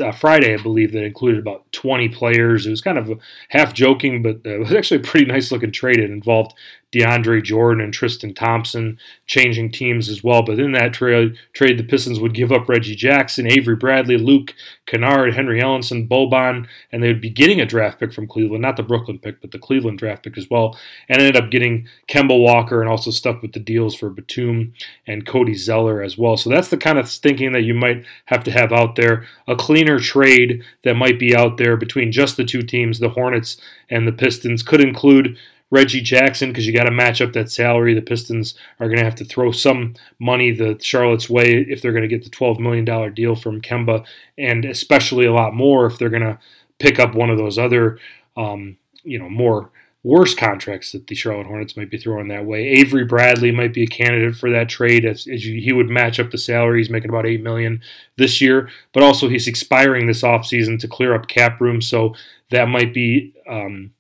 uh, 0.04 0.12
Friday, 0.12 0.54
I 0.54 0.62
believe, 0.62 0.92
that 0.92 1.04
included 1.04 1.40
about 1.40 1.72
20 1.72 2.10
players. 2.10 2.66
It 2.66 2.72
was 2.72 2.82
kind 2.82 2.98
of 2.98 3.20
half 3.50 3.74
joking, 3.74 4.22
but 4.22 4.38
uh, 4.46 4.50
it 4.56 4.60
was 4.60 4.74
actually 4.74 5.02
a 5.02 5.04
pretty 5.04 5.26
nice 5.26 5.52
looking 5.52 5.72
trade. 5.72 6.00
It 6.00 6.12
involved 6.12 6.54
DeAndre 6.96 7.44
Jordan 7.44 7.84
and 7.84 7.94
Tristan 7.94 8.34
Thompson 8.34 8.98
changing 9.28 9.72
teams 9.72 10.08
as 10.08 10.24
well. 10.24 10.44
But 10.44 10.60
in 10.60 10.72
that 10.72 10.94
trade, 10.94 11.38
trade 11.54 11.78
the 11.78 11.84
Pistons 11.84 12.20
would 12.20 12.34
give 12.34 12.52
up 12.52 12.70
Reggie 12.70 12.96
Jackson, 12.96 13.52
Avery 13.52 13.76
Bradley, 13.76 14.18
Luke 14.18 14.54
Kennard, 14.86 15.34
Henry 15.34 15.62
Ellenson, 15.62 16.08
Boban, 16.08 16.68
and 16.92 17.04
they 17.04 17.08
would 17.08 17.22
be 17.22 17.30
getting 17.30 17.60
a 17.60 17.66
draft 17.66 18.00
pick 18.00 18.14
from 18.14 18.28
Cleveland, 18.28 18.62
not 18.62 18.78
the 18.78 18.84
Brooklyn 18.84 19.20
pick, 19.20 19.42
but 19.42 19.52
the 19.52 19.60
Cleveland 19.60 20.00
draft 20.00 20.24
pick 20.24 20.38
as 20.38 20.50
well. 20.50 20.78
And 21.10 21.20
ended 21.20 21.36
up 21.36 21.52
getting 21.52 21.88
Kemba 22.08 22.40
Walker 22.40 22.82
and 22.82 22.90
also 22.90 23.12
stuck 23.12 23.42
with 23.42 23.54
the 23.54 23.60
deals 23.60 23.96
for 23.96 24.10
Batum 24.10 24.74
and 25.06 25.26
Cody 25.26 25.56
Zeller 25.56 26.02
as 26.02 26.18
well. 26.18 26.38
So 26.38 26.50
that's 26.50 26.70
the 26.70 26.78
kind 26.78 26.98
of 26.98 27.10
thinking 27.10 27.52
that 27.54 27.64
you 27.64 27.74
might 27.74 28.06
have 28.26 28.44
to 28.46 28.52
have 28.52 28.72
out 28.72 28.96
there. 28.96 29.26
A 29.48 29.56
cleaner 29.56 30.00
trade 30.00 30.64
that 30.84 30.96
might 30.96 31.20
be 31.20 31.36
out 31.36 31.58
there 31.58 31.76
between 31.76 32.12
just 32.12 32.38
the 32.38 32.46
two 32.46 32.62
teams, 32.62 33.00
the 33.00 33.10
Hornets 33.10 33.58
and 33.90 34.08
the 34.08 34.12
Pistons, 34.12 34.64
could 34.64 34.82
include 34.82 35.38
Reggie 35.76 36.00
Jackson 36.00 36.50
because 36.50 36.66
you 36.66 36.72
got 36.72 36.86
to 36.86 36.92
match 36.92 37.22
up 37.22 37.34
that 37.34 37.52
salary. 37.52 37.94
The 37.94 38.02
Pistons 38.02 38.56
are 38.80 38.88
going 38.88 39.00
to 39.00 39.04
have 39.04 39.16
to 39.16 39.26
throw 39.26 39.52
some 39.52 39.96
money 40.20 40.52
the 40.52 40.78
Charlotte's 40.82 41.30
way 41.30 41.66
if 41.68 41.82
they're 41.82 41.92
going 41.92 42.02
to 42.02 42.08
get 42.08 42.24
the 42.24 42.30
$12 42.30 42.60
million 42.60 43.14
deal 43.14 43.36
from 43.36 43.62
Kemba, 43.62 44.06
and 44.38 44.64
especially 44.64 45.26
a 45.26 45.34
lot 45.34 45.54
more 45.54 45.86
if 45.86 45.98
they're 45.98 46.10
going 46.10 46.24
to 46.24 46.40
pick 46.80 46.98
up 46.98 47.14
one 47.14 47.30
of 47.30 47.38
those 47.38 47.58
other, 47.58 48.00
um, 48.38 48.78
you 49.04 49.20
know, 49.20 49.30
more 49.30 49.70
worse 50.02 50.34
contracts 50.34 50.94
that 50.94 51.08
the 51.08 51.16
Charlotte 51.16 51.48
Hornets 51.48 51.76
might 51.76 51.90
be 51.90 51.98
throwing 51.98 52.30
that 52.30 52.46
way. 52.46 52.68
Avery 52.68 53.04
Bradley 53.04 53.52
might 53.52 53.74
be 53.74 53.84
a 53.84 53.88
candidate 53.88 54.36
for 54.36 54.50
that 54.52 54.70
trade 54.70 55.04
as, 55.04 55.28
as 55.28 55.46
you, 55.46 55.60
he 55.60 55.74
would 55.74 55.90
match 55.90 56.22
up 56.22 56.32
the 56.32 56.38
salary. 56.38 56.80
He's 56.80 56.90
making 56.90 57.10
about 57.10 57.26
eight 57.26 57.44
million 57.44 57.82
this 58.16 58.40
year, 58.40 58.70
but 58.94 59.04
also 59.04 59.28
he's 59.28 59.48
expiring 59.48 60.06
this 60.08 60.22
offseason 60.22 60.80
to 60.80 60.88
clear 60.88 61.14
up 61.14 61.28
cap 61.28 61.60
room, 61.60 61.82
so 61.82 62.14
that 62.52 62.70
might 62.70 62.94
be 62.94 63.34
um, 63.50 63.92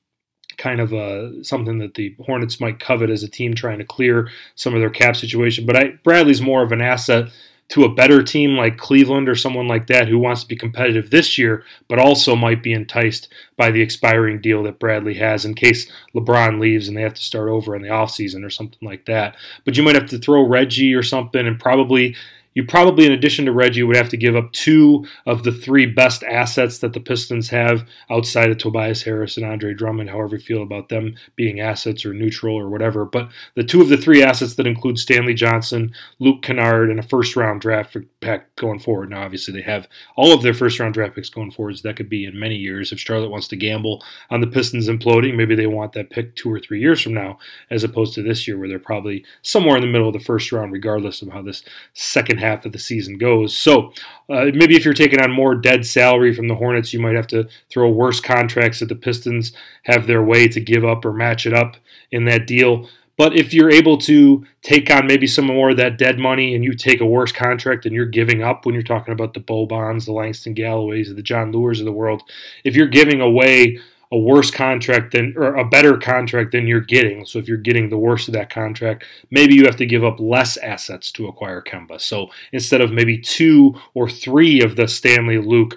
kind 0.65 0.81
of 0.81 0.95
uh, 0.95 1.43
something 1.43 1.77
that 1.77 1.93
the 1.93 2.15
Hornets 2.25 2.59
might 2.59 2.79
covet 2.79 3.11
as 3.11 3.21
a 3.21 3.29
team 3.29 3.53
trying 3.53 3.77
to 3.77 3.85
clear 3.85 4.31
some 4.55 4.73
of 4.73 4.79
their 4.79 4.89
cap 4.89 5.15
situation. 5.15 5.67
But 5.67 5.75
I, 5.75 5.89
Bradley's 6.03 6.41
more 6.41 6.63
of 6.63 6.71
an 6.71 6.81
asset 6.81 7.29
to 7.67 7.83
a 7.83 7.93
better 7.93 8.23
team 8.23 8.57
like 8.57 8.79
Cleveland 8.79 9.29
or 9.29 9.35
someone 9.35 9.67
like 9.67 9.85
that 9.87 10.07
who 10.07 10.17
wants 10.17 10.41
to 10.41 10.47
be 10.47 10.55
competitive 10.55 11.11
this 11.11 11.37
year, 11.37 11.63
but 11.87 11.99
also 11.99 12.35
might 12.35 12.63
be 12.63 12.73
enticed 12.73 13.31
by 13.57 13.69
the 13.69 13.81
expiring 13.81 14.41
deal 14.41 14.63
that 14.63 14.79
Bradley 14.79 15.13
has 15.13 15.45
in 15.45 15.53
case 15.53 15.87
LeBron 16.15 16.59
leaves 16.59 16.87
and 16.87 16.97
they 16.97 17.03
have 17.03 17.13
to 17.13 17.21
start 17.21 17.49
over 17.49 17.75
in 17.75 17.83
the 17.83 17.89
offseason 17.89 18.43
or 18.43 18.49
something 18.49 18.79
like 18.81 19.05
that. 19.05 19.35
But 19.65 19.77
you 19.77 19.83
might 19.83 19.95
have 19.95 20.09
to 20.09 20.17
throw 20.17 20.47
Reggie 20.47 20.95
or 20.95 21.03
something 21.03 21.45
and 21.45 21.59
probably 21.59 22.15
you 22.55 22.65
probably, 22.65 23.05
in 23.05 23.11
addition 23.11 23.45
to 23.45 23.51
Reggie, 23.51 23.83
would 23.83 23.97
have 23.97 24.09
to 24.09 24.17
give 24.17 24.35
up 24.35 24.51
two 24.53 25.05
of 25.25 25.43
the 25.43 25.51
three 25.51 25.85
best 25.85 26.23
assets 26.23 26.79
that 26.79 26.93
the 26.93 27.01
Pistons 27.01 27.49
have 27.49 27.85
outside 28.09 28.49
of 28.49 28.57
Tobias 28.57 29.03
Harris 29.03 29.35
and 29.35 29.45
Andre 29.45 29.73
Drummond, 29.73 30.09
however 30.09 30.37
you 30.37 30.41
feel 30.41 30.63
about 30.63 30.87
them 30.87 31.15
being 31.35 31.59
assets 31.59 32.05
or 32.05 32.13
neutral 32.13 32.55
or 32.55 32.69
whatever. 32.69 33.03
But 33.03 33.29
the 33.55 33.63
two 33.63 33.81
of 33.81 33.89
the 33.89 33.97
three 33.97 34.23
assets 34.23 34.55
that 34.55 34.65
include 34.65 34.97
Stanley 34.97 35.33
Johnson, 35.33 35.93
Luke 36.19 36.41
Kennard, 36.41 36.89
and 36.89 36.97
a 36.97 37.03
first 37.03 37.35
round 37.35 37.59
draft 37.59 37.97
pick 38.21 38.55
going 38.55 38.79
forward. 38.79 39.09
Now, 39.09 39.23
obviously, 39.23 39.53
they 39.53 39.61
have 39.63 39.89
all 40.15 40.33
of 40.33 40.41
their 40.41 40.53
first 40.53 40.79
round 40.79 40.93
draft 40.93 41.15
picks 41.15 41.29
going 41.29 41.51
forward, 41.51 41.77
so 41.77 41.81
that 41.83 41.97
could 41.97 42.09
be 42.09 42.23
in 42.23 42.39
many 42.39 42.55
years. 42.55 42.93
If 42.93 42.99
Charlotte 42.99 43.31
wants 43.31 43.49
to 43.49 43.57
gamble 43.57 44.01
on 44.29 44.39
the 44.39 44.47
Pistons 44.47 44.87
imploding, 44.87 45.35
maybe 45.35 45.55
they 45.55 45.67
want 45.67 45.91
that 45.93 46.09
pick 46.09 46.37
two 46.37 46.53
or 46.53 46.61
three 46.61 46.79
years 46.79 47.01
from 47.01 47.13
now, 47.13 47.37
as 47.69 47.83
opposed 47.83 48.13
to 48.13 48.23
this 48.23 48.47
year 48.47 48.57
where 48.57 48.69
they're 48.69 48.79
probably 48.79 49.25
somewhere 49.41 49.75
in 49.75 49.81
the 49.81 49.87
middle 49.87 50.07
of 50.07 50.13
the 50.13 50.19
first 50.19 50.53
round, 50.53 50.71
regardless 50.71 51.21
of 51.21 51.27
how 51.29 51.41
this 51.41 51.61
second 51.93 52.37
half 52.37 52.44
of 52.65 52.71
the 52.71 52.79
season 52.79 53.17
goes. 53.17 53.57
So 53.57 53.93
uh, 54.29 54.51
maybe 54.53 54.75
if 54.75 54.85
you're 54.85 54.93
taking 54.93 55.21
on 55.21 55.31
more 55.31 55.55
dead 55.55 55.85
salary 55.85 56.33
from 56.33 56.47
the 56.47 56.55
Hornets, 56.55 56.93
you 56.93 56.99
might 56.99 57.15
have 57.15 57.27
to 57.27 57.47
throw 57.71 57.89
worse 57.89 58.19
contracts 58.19 58.79
that 58.79 58.89
the 58.89 58.95
Pistons 58.95 59.53
have 59.83 60.05
their 60.05 60.23
way 60.23 60.47
to 60.47 60.59
give 60.59 60.85
up 60.85 61.05
or 61.05 61.13
match 61.13 61.45
it 61.45 61.53
up 61.53 61.77
in 62.11 62.25
that 62.25 62.47
deal. 62.47 62.87
But 63.17 63.35
if 63.35 63.53
you're 63.53 63.71
able 63.71 63.97
to 63.99 64.45
take 64.61 64.91
on 64.91 65.07
maybe 65.07 65.25
some 65.25 65.45
more 65.45 65.69
of 65.69 65.77
that 65.77 65.97
dead 65.97 66.19
money 66.19 66.53
and 66.53 66.63
you 66.63 66.73
take 66.73 66.99
a 66.99 67.05
worse 67.05 67.31
contract 67.31 67.83
than 67.83 67.93
you're 67.93 68.05
giving 68.05 68.43
up 68.43 68.65
when 68.65 68.75
you're 68.75 68.83
talking 68.83 69.13
about 69.13 69.33
the 69.33 69.39
Bobans, 69.39 70.05
the 70.05 70.11
Langston 70.11 70.53
Galloways, 70.53 71.13
the 71.13 71.21
Jon 71.21 71.53
Leuers 71.53 71.79
of 71.79 71.85
the 71.85 71.93
world, 71.93 72.23
if 72.65 72.75
you're 72.75 72.87
giving 72.87 73.21
away 73.21 73.79
a 74.15 74.17
worse 74.17 74.49
contract 74.49 75.11
than 75.11 75.33
or 75.35 75.55
a 75.55 75.67
better 75.67 75.97
contract 75.97 76.53
than 76.53 76.65
you're 76.65 76.79
getting. 76.79 77.25
So 77.25 77.37
if 77.37 77.49
you're 77.49 77.57
getting 77.57 77.89
the 77.89 77.97
worst 77.97 78.29
of 78.29 78.33
that 78.35 78.49
contract, 78.49 79.03
maybe 79.29 79.55
you 79.55 79.65
have 79.65 79.75
to 79.75 79.85
give 79.85 80.05
up 80.05 80.21
less 80.21 80.55
assets 80.55 81.11
to 81.13 81.27
acquire 81.27 81.61
Kemba. 81.61 81.99
So 81.99 82.27
instead 82.53 82.79
of 82.79 82.93
maybe 82.93 83.17
two 83.17 83.75
or 83.93 84.09
three 84.09 84.61
of 84.61 84.77
the 84.77 84.87
Stanley 84.87 85.37
Luke 85.37 85.75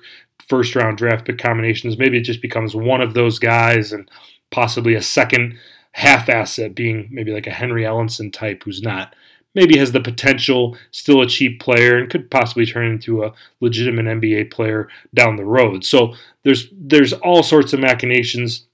first 0.48 0.76
round 0.76 0.98
draft 0.98 1.26
pick 1.26 1.38
combinations, 1.38 1.98
maybe 1.98 2.18
it 2.18 2.22
just 2.22 2.40
becomes 2.40 2.76
one 2.76 3.00
of 3.00 3.14
those 3.14 3.40
guys 3.40 3.92
and 3.92 4.08
possibly 4.52 4.94
a 4.94 5.02
second 5.02 5.58
half 5.92 6.28
asset 6.28 6.76
being 6.76 7.08
maybe 7.10 7.32
like 7.32 7.48
a 7.48 7.52
Henry 7.52 7.82
Ellenson 7.82 8.32
type 8.32 8.62
who's 8.62 8.82
not 8.82 9.16
maybe 9.54 9.78
has 9.78 9.92
the 9.92 10.00
potential, 10.00 10.76
still 10.90 11.22
a 11.22 11.26
cheap 11.26 11.60
player, 11.60 11.96
and 11.98 12.10
could 12.10 12.30
possibly 12.30 12.66
turn 12.66 12.86
into 12.86 13.24
a 13.24 13.32
legitimate 13.60 14.06
NBA 14.06 14.50
player 14.50 14.88
down 15.14 15.36
the 15.36 15.44
road. 15.44 15.84
So 15.84 16.14
there's 16.44 16.68
there's 16.72 17.12
all 17.12 17.42
sorts 17.42 17.72
of 17.72 17.80
machinations. 17.80 18.66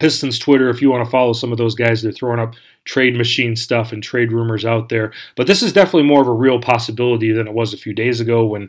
Pistons 0.00 0.40
Twitter, 0.40 0.68
if 0.68 0.82
you 0.82 0.90
want 0.90 1.04
to 1.04 1.10
follow 1.10 1.32
some 1.32 1.52
of 1.52 1.58
those 1.58 1.76
guys, 1.76 2.02
they're 2.02 2.10
throwing 2.10 2.40
up 2.40 2.54
trade 2.84 3.16
machine 3.16 3.54
stuff 3.54 3.92
and 3.92 4.02
trade 4.02 4.32
rumors 4.32 4.64
out 4.64 4.88
there. 4.88 5.12
But 5.36 5.46
this 5.46 5.62
is 5.62 5.72
definitely 5.72 6.08
more 6.08 6.22
of 6.22 6.28
a 6.28 6.32
real 6.32 6.60
possibility 6.60 7.30
than 7.30 7.46
it 7.46 7.54
was 7.54 7.72
a 7.72 7.78
few 7.78 7.92
days 7.94 8.20
ago 8.20 8.44
when 8.44 8.68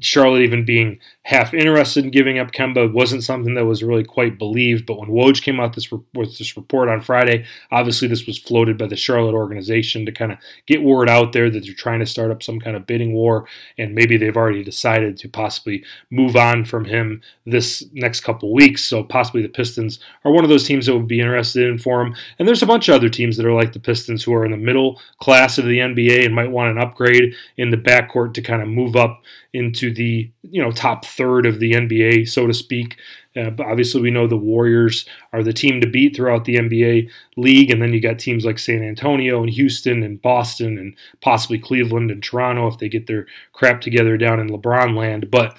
Charlotte 0.00 0.42
even 0.42 0.64
being 0.64 0.98
half 1.22 1.54
interested 1.54 2.04
in 2.04 2.10
giving 2.10 2.38
up 2.38 2.50
Kemba 2.50 2.92
wasn't 2.92 3.22
something 3.22 3.54
that 3.54 3.64
was 3.64 3.82
really 3.82 4.04
quite 4.04 4.38
believed. 4.38 4.86
But 4.86 4.98
when 4.98 5.10
Woj 5.10 5.42
came 5.42 5.60
out 5.60 5.74
this 5.74 5.90
with 5.90 6.36
this 6.36 6.56
report 6.56 6.88
on 6.88 7.00
Friday, 7.00 7.44
obviously 7.70 8.08
this 8.08 8.26
was 8.26 8.36
floated 8.36 8.76
by 8.76 8.86
the 8.86 8.96
Charlotte 8.96 9.34
organization 9.34 10.04
to 10.04 10.12
kind 10.12 10.32
of 10.32 10.38
get 10.66 10.82
word 10.82 11.08
out 11.08 11.32
there 11.32 11.48
that 11.48 11.64
they're 11.64 11.74
trying 11.74 12.00
to 12.00 12.06
start 12.06 12.30
up 12.30 12.42
some 12.42 12.58
kind 12.58 12.76
of 12.76 12.86
bidding 12.86 13.14
war, 13.14 13.46
and 13.78 13.94
maybe 13.94 14.16
they've 14.16 14.36
already 14.36 14.64
decided 14.64 15.16
to 15.18 15.28
possibly 15.28 15.84
move 16.10 16.36
on 16.36 16.64
from 16.64 16.84
him 16.84 17.22
this 17.46 17.84
next 17.92 18.20
couple 18.20 18.52
weeks. 18.52 18.82
So 18.84 19.04
possibly 19.04 19.42
the 19.42 19.48
Pistons 19.48 20.00
are 20.24 20.32
one 20.32 20.44
of 20.44 20.50
those 20.50 20.66
teams 20.66 20.86
that 20.86 20.96
would 20.96 21.08
be 21.08 21.20
interested 21.20 21.68
in 21.68 21.78
for 21.78 22.02
him. 22.02 22.14
And 22.38 22.48
there's 22.48 22.62
a 22.62 22.66
bunch 22.66 22.88
of 22.88 22.96
other 22.96 23.08
teams 23.08 23.36
that 23.36 23.46
are 23.46 23.54
like 23.54 23.72
the 23.72 23.80
Pistons 23.80 24.24
who 24.24 24.34
are 24.34 24.44
in 24.44 24.50
the 24.50 24.56
middle 24.56 25.00
class 25.20 25.56
of 25.56 25.64
the 25.64 25.78
NBA 25.78 26.24
and 26.24 26.34
might 26.34 26.50
want 26.50 26.70
an 26.70 26.82
upgrade 26.82 27.34
in 27.56 27.70
the 27.70 27.76
backcourt 27.76 28.34
to 28.34 28.42
kind 28.42 28.60
of 28.60 28.68
move 28.68 28.96
up 28.96 29.22
into 29.54 29.83
the 29.92 30.30
you 30.42 30.62
know 30.62 30.70
top 30.70 31.04
third 31.04 31.46
of 31.46 31.58
the 31.58 31.72
NBA, 31.72 32.28
so 32.28 32.46
to 32.46 32.54
speak. 32.54 32.96
Uh, 33.36 33.50
obviously, 33.58 34.00
we 34.00 34.12
know 34.12 34.28
the 34.28 34.36
Warriors 34.36 35.04
are 35.32 35.42
the 35.42 35.52
team 35.52 35.80
to 35.80 35.88
beat 35.88 36.14
throughout 36.14 36.44
the 36.44 36.54
NBA 36.54 37.10
league, 37.36 37.70
and 37.70 37.82
then 37.82 37.92
you 37.92 38.00
got 38.00 38.18
teams 38.18 38.44
like 38.44 38.60
San 38.60 38.84
Antonio 38.84 39.42
and 39.42 39.50
Houston 39.50 40.04
and 40.04 40.22
Boston 40.22 40.78
and 40.78 40.94
possibly 41.20 41.58
Cleveland 41.58 42.12
and 42.12 42.22
Toronto 42.22 42.68
if 42.68 42.78
they 42.78 42.88
get 42.88 43.08
their 43.08 43.26
crap 43.52 43.80
together 43.80 44.16
down 44.16 44.38
in 44.38 44.48
LeBron 44.48 44.96
land. 44.96 45.30
But 45.32 45.56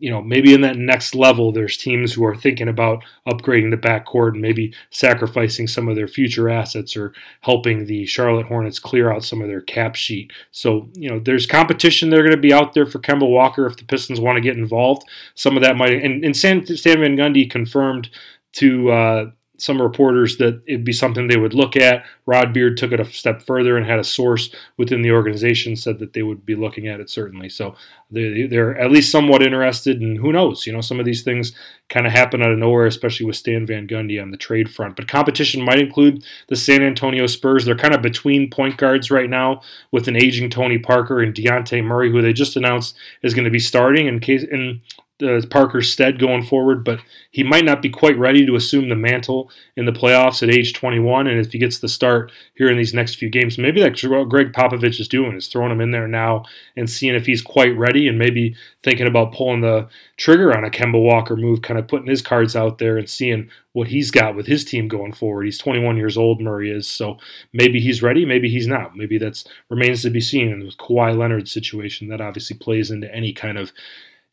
you 0.00 0.10
know, 0.10 0.22
maybe 0.22 0.54
in 0.54 0.60
that 0.62 0.76
next 0.76 1.14
level, 1.14 1.52
there's 1.52 1.76
teams 1.76 2.12
who 2.12 2.24
are 2.24 2.34
thinking 2.34 2.68
about 2.68 3.02
upgrading 3.26 3.70
the 3.70 3.76
backcourt 3.76 4.32
and 4.32 4.40
maybe 4.40 4.74
sacrificing 4.90 5.66
some 5.66 5.88
of 5.88 5.96
their 5.96 6.08
future 6.08 6.48
assets 6.48 6.96
or 6.96 7.12
helping 7.40 7.86
the 7.86 8.06
Charlotte 8.06 8.46
Hornets 8.46 8.78
clear 8.78 9.12
out 9.12 9.24
some 9.24 9.40
of 9.40 9.48
their 9.48 9.60
cap 9.60 9.94
sheet. 9.94 10.32
So, 10.50 10.88
you 10.94 11.10
know, 11.10 11.18
there's 11.18 11.46
competition 11.46 12.10
They're 12.10 12.22
going 12.22 12.30
to 12.30 12.36
be 12.36 12.52
out 12.52 12.72
there 12.72 12.86
for 12.86 12.98
Kemba 12.98 13.28
Walker 13.28 13.66
if 13.66 13.76
the 13.76 13.84
Pistons 13.84 14.20
want 14.20 14.36
to 14.36 14.42
get 14.42 14.56
involved. 14.56 15.02
Some 15.34 15.56
of 15.56 15.62
that 15.62 15.76
might, 15.76 16.02
and, 16.02 16.24
and 16.24 16.36
Stan, 16.36 16.64
Stan 16.66 17.00
Van 17.00 17.16
Gundy 17.16 17.50
confirmed 17.50 18.10
to 18.54 18.90
uh, 18.90 19.30
some 19.58 19.82
reporters 19.82 20.36
that 20.38 20.62
it'd 20.66 20.84
be 20.84 20.92
something 20.92 21.26
they 21.26 21.36
would 21.36 21.52
look 21.52 21.76
at. 21.76 22.04
Rod 22.26 22.52
Beard 22.52 22.76
took 22.76 22.92
it 22.92 23.00
a 23.00 23.04
step 23.04 23.42
further 23.42 23.76
and 23.76 23.84
had 23.84 23.98
a 23.98 24.04
source 24.04 24.54
within 24.76 25.02
the 25.02 25.10
organization 25.10 25.74
said 25.74 25.98
that 25.98 26.12
they 26.12 26.22
would 26.22 26.46
be 26.46 26.54
looking 26.54 26.86
at 26.86 27.00
it 27.00 27.10
certainly. 27.10 27.48
So 27.48 27.74
they, 28.10 28.46
they're 28.46 28.78
at 28.78 28.92
least 28.92 29.10
somewhat 29.10 29.42
interested, 29.42 30.00
and 30.00 30.16
who 30.16 30.32
knows? 30.32 30.66
You 30.66 30.72
know, 30.72 30.80
some 30.80 31.00
of 31.00 31.06
these 31.06 31.22
things 31.22 31.52
kind 31.88 32.06
of 32.06 32.12
happen 32.12 32.42
out 32.42 32.52
of 32.52 32.58
nowhere, 32.58 32.86
especially 32.86 33.26
with 33.26 33.36
Stan 33.36 33.66
Van 33.66 33.88
Gundy 33.88 34.22
on 34.22 34.30
the 34.30 34.36
trade 34.36 34.70
front. 34.70 34.94
But 34.96 35.08
competition 35.08 35.64
might 35.64 35.80
include 35.80 36.24
the 36.46 36.56
San 36.56 36.82
Antonio 36.82 37.26
Spurs. 37.26 37.64
They're 37.64 37.76
kind 37.76 37.94
of 37.94 38.00
between 38.00 38.50
point 38.50 38.76
guards 38.76 39.10
right 39.10 39.28
now 39.28 39.62
with 39.90 40.06
an 40.06 40.16
aging 40.16 40.50
Tony 40.50 40.78
Parker 40.78 41.20
and 41.20 41.34
Dejounte 41.34 41.84
Murray, 41.84 42.10
who 42.10 42.22
they 42.22 42.32
just 42.32 42.56
announced 42.56 42.96
is 43.22 43.34
going 43.34 43.44
to 43.44 43.50
be 43.50 43.58
starting 43.58 44.06
in 44.06 44.20
case 44.20 44.44
in 44.44 44.80
uh, 45.22 45.40
Parker's 45.50 45.92
stead 45.92 46.18
going 46.18 46.42
forward, 46.42 46.84
but 46.84 47.00
he 47.30 47.42
might 47.42 47.64
not 47.64 47.82
be 47.82 47.90
quite 47.90 48.18
ready 48.18 48.46
to 48.46 48.54
assume 48.54 48.88
the 48.88 48.96
mantle 48.96 49.50
in 49.76 49.84
the 49.84 49.92
playoffs 49.92 50.42
at 50.42 50.54
age 50.54 50.72
21. 50.72 51.26
And 51.26 51.40
if 51.40 51.52
he 51.52 51.58
gets 51.58 51.78
the 51.78 51.88
start 51.88 52.30
here 52.54 52.70
in 52.70 52.76
these 52.76 52.94
next 52.94 53.16
few 53.16 53.28
games, 53.28 53.58
maybe 53.58 53.80
that's 53.80 54.02
what 54.04 54.28
Gregg 54.28 54.52
Popovich 54.52 55.00
is 55.00 55.08
doing 55.08 55.36
is 55.36 55.48
throwing 55.48 55.72
him 55.72 55.80
in 55.80 55.90
there 55.90 56.08
now 56.08 56.44
and 56.76 56.88
seeing 56.88 57.14
if 57.14 57.26
he's 57.26 57.42
quite 57.42 57.76
ready, 57.76 58.06
and 58.08 58.18
maybe 58.18 58.54
thinking 58.82 59.06
about 59.06 59.32
pulling 59.32 59.60
the 59.60 59.88
trigger 60.16 60.56
on 60.56 60.64
a 60.64 60.70
Kemba 60.70 61.02
Walker 61.02 61.36
move, 61.36 61.62
kind 61.62 61.78
of 61.78 61.88
putting 61.88 62.08
his 62.08 62.22
cards 62.22 62.54
out 62.54 62.78
there 62.78 62.96
and 62.96 63.08
seeing 63.08 63.50
what 63.72 63.88
he's 63.88 64.10
got 64.10 64.34
with 64.34 64.46
his 64.46 64.64
team 64.64 64.88
going 64.88 65.12
forward. 65.12 65.44
He's 65.44 65.58
21 65.58 65.96
years 65.96 66.16
old, 66.16 66.40
Murray 66.40 66.70
is, 66.70 66.88
so 66.88 67.18
maybe 67.52 67.80
he's 67.80 68.02
ready, 68.02 68.24
maybe 68.24 68.48
he's 68.48 68.66
not. 68.66 68.96
Maybe 68.96 69.18
that's 69.18 69.44
remains 69.68 70.02
to 70.02 70.10
be 70.10 70.20
seen. 70.20 70.50
And 70.52 70.64
with 70.64 70.78
Kawhi 70.78 71.16
Leonard's 71.16 71.52
situation, 71.52 72.08
that 72.08 72.20
obviously 72.20 72.56
plays 72.56 72.90
into 72.90 73.12
any 73.14 73.32
kind 73.32 73.58
of 73.58 73.72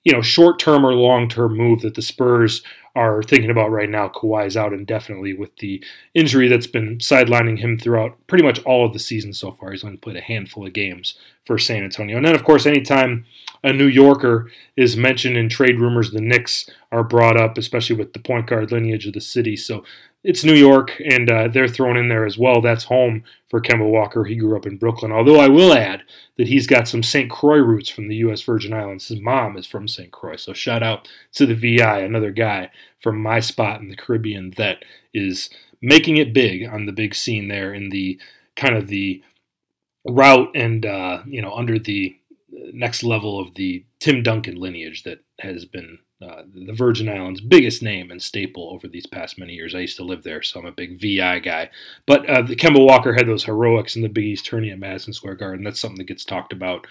you 0.05 0.13
know, 0.13 0.21
short 0.21 0.59
term 0.59 0.85
or 0.85 0.93
long 0.93 1.27
term 1.27 1.57
move 1.57 1.81
that 1.81 1.95
the 1.95 2.01
Spurs 2.01 2.61
are 2.95 3.21
thinking 3.21 3.49
about 3.49 3.71
right 3.71 3.89
now. 3.89 4.07
Kawhi's 4.07 4.55
out 4.55 4.71
indefinitely 4.71 5.33
with 5.33 5.53
the 5.57 5.83
injury 6.13 6.47
that's 6.47 6.67
been 6.67 6.99
sidelining 6.99 7.59
him 7.59 7.77
throughout 7.77 8.15
pretty 8.27 8.45
much 8.45 8.63
all 8.63 8.85
of 8.85 8.93
the 8.93 8.99
season 8.99 9.33
so 9.33 9.51
far. 9.51 9.71
He's 9.71 9.83
only 9.83 9.97
played 9.97 10.15
a 10.15 10.21
handful 10.21 10.65
of 10.65 10.71
games 10.71 11.15
for 11.43 11.57
San 11.57 11.83
Antonio. 11.83 12.15
And 12.15 12.25
then, 12.25 12.35
of 12.35 12.45
course, 12.45 12.65
anytime 12.65 13.25
a 13.63 13.73
New 13.73 13.87
Yorker 13.87 14.49
is 14.77 14.95
mentioned 14.95 15.35
in 15.35 15.49
trade 15.49 15.79
rumors, 15.79 16.11
the 16.11 16.21
Knicks 16.21 16.69
are 16.91 17.03
brought 17.03 17.35
up, 17.35 17.57
especially 17.57 17.97
with 17.97 18.13
the 18.13 18.19
point 18.19 18.47
guard 18.47 18.71
lineage 18.71 19.07
of 19.07 19.13
the 19.13 19.21
city. 19.21 19.57
So 19.57 19.83
it's 20.25 20.43
New 20.43 20.55
York, 20.55 20.99
and 21.05 21.29
uh, 21.29 21.47
they're 21.47 21.67
thrown 21.67 21.97
in 21.97 22.09
there 22.09 22.25
as 22.25 22.35
well. 22.35 22.59
That's 22.59 22.85
home 22.85 23.23
for 23.47 23.61
Kemba 23.61 23.87
Walker. 23.87 24.25
He 24.25 24.35
grew 24.35 24.57
up 24.57 24.65
in 24.65 24.77
Brooklyn. 24.77 25.11
Although 25.11 25.39
I 25.39 25.47
will 25.47 25.71
add 25.71 26.01
that 26.37 26.47
he's 26.47 26.65
got 26.65 26.87
some 26.87 27.03
St. 27.03 27.29
Croix 27.29 27.59
roots 27.59 27.89
from 27.89 28.07
the 28.07 28.15
U.S. 28.17 28.41
Virgin 28.41 28.73
Islands. 28.73 29.07
His 29.07 29.21
mom 29.21 29.55
is 29.55 29.67
from 29.67 29.87
St. 29.87 30.11
Croix. 30.11 30.37
So 30.37 30.51
shout 30.51 30.81
out 30.81 31.07
to 31.33 31.45
the 31.45 31.53
VI, 31.53 31.99
another 31.99 32.31
guy 32.31 32.71
from 32.99 33.21
my 33.21 33.39
spot 33.39 33.81
in 33.81 33.89
the 33.89 33.95
Caribbean 33.95 34.51
that 34.57 34.83
is 35.13 35.51
making 35.79 36.17
it 36.17 36.33
big 36.33 36.67
on 36.67 36.87
the 36.87 36.91
big 36.91 37.13
scene 37.13 37.47
there 37.47 37.71
in 37.71 37.89
the 37.89 38.19
kind 38.55 38.75
of 38.75 38.87
the 38.87 39.21
route 40.07 40.49
and 40.55 40.85
uh, 40.85 41.21
you 41.27 41.41
know 41.41 41.53
under 41.53 41.77
the 41.77 42.15
next 42.73 43.03
level 43.03 43.39
of 43.39 43.53
the 43.53 43.85
Tim 43.99 44.23
Duncan 44.23 44.55
lineage 44.55 45.03
that 45.03 45.19
has 45.39 45.65
been 45.65 45.99
uh, 46.21 46.43
the 46.53 46.71
Virgin 46.73 47.09
Islands' 47.09 47.41
biggest 47.41 47.83
name 47.83 48.09
and 48.09 48.21
staple 48.21 48.69
over 48.71 48.87
these 48.87 49.05
past 49.05 49.37
many 49.37 49.53
years. 49.53 49.75
I 49.75 49.79
used 49.79 49.97
to 49.97 50.03
live 50.03 50.23
there, 50.23 50.41
so 50.41 50.59
I'm 50.59 50.65
a 50.65 50.71
big 50.71 50.99
VI 50.99 51.39
guy. 51.39 51.69
But 52.05 52.29
uh, 52.29 52.41
the 52.41 52.55
Kemba 52.55 52.83
Walker 52.83 53.13
had 53.13 53.27
those 53.27 53.43
heroics 53.43 53.95
in 53.97 54.01
the 54.01 54.07
Big 54.07 54.23
East 54.23 54.45
tourney 54.45 54.71
at 54.71 54.79
Madison 54.79 55.11
Square 55.11 55.35
Garden. 55.35 55.65
That's 55.65 55.79
something 55.79 55.97
that 55.97 56.05
gets 56.05 56.23
talked 56.23 56.53
about 56.53 56.87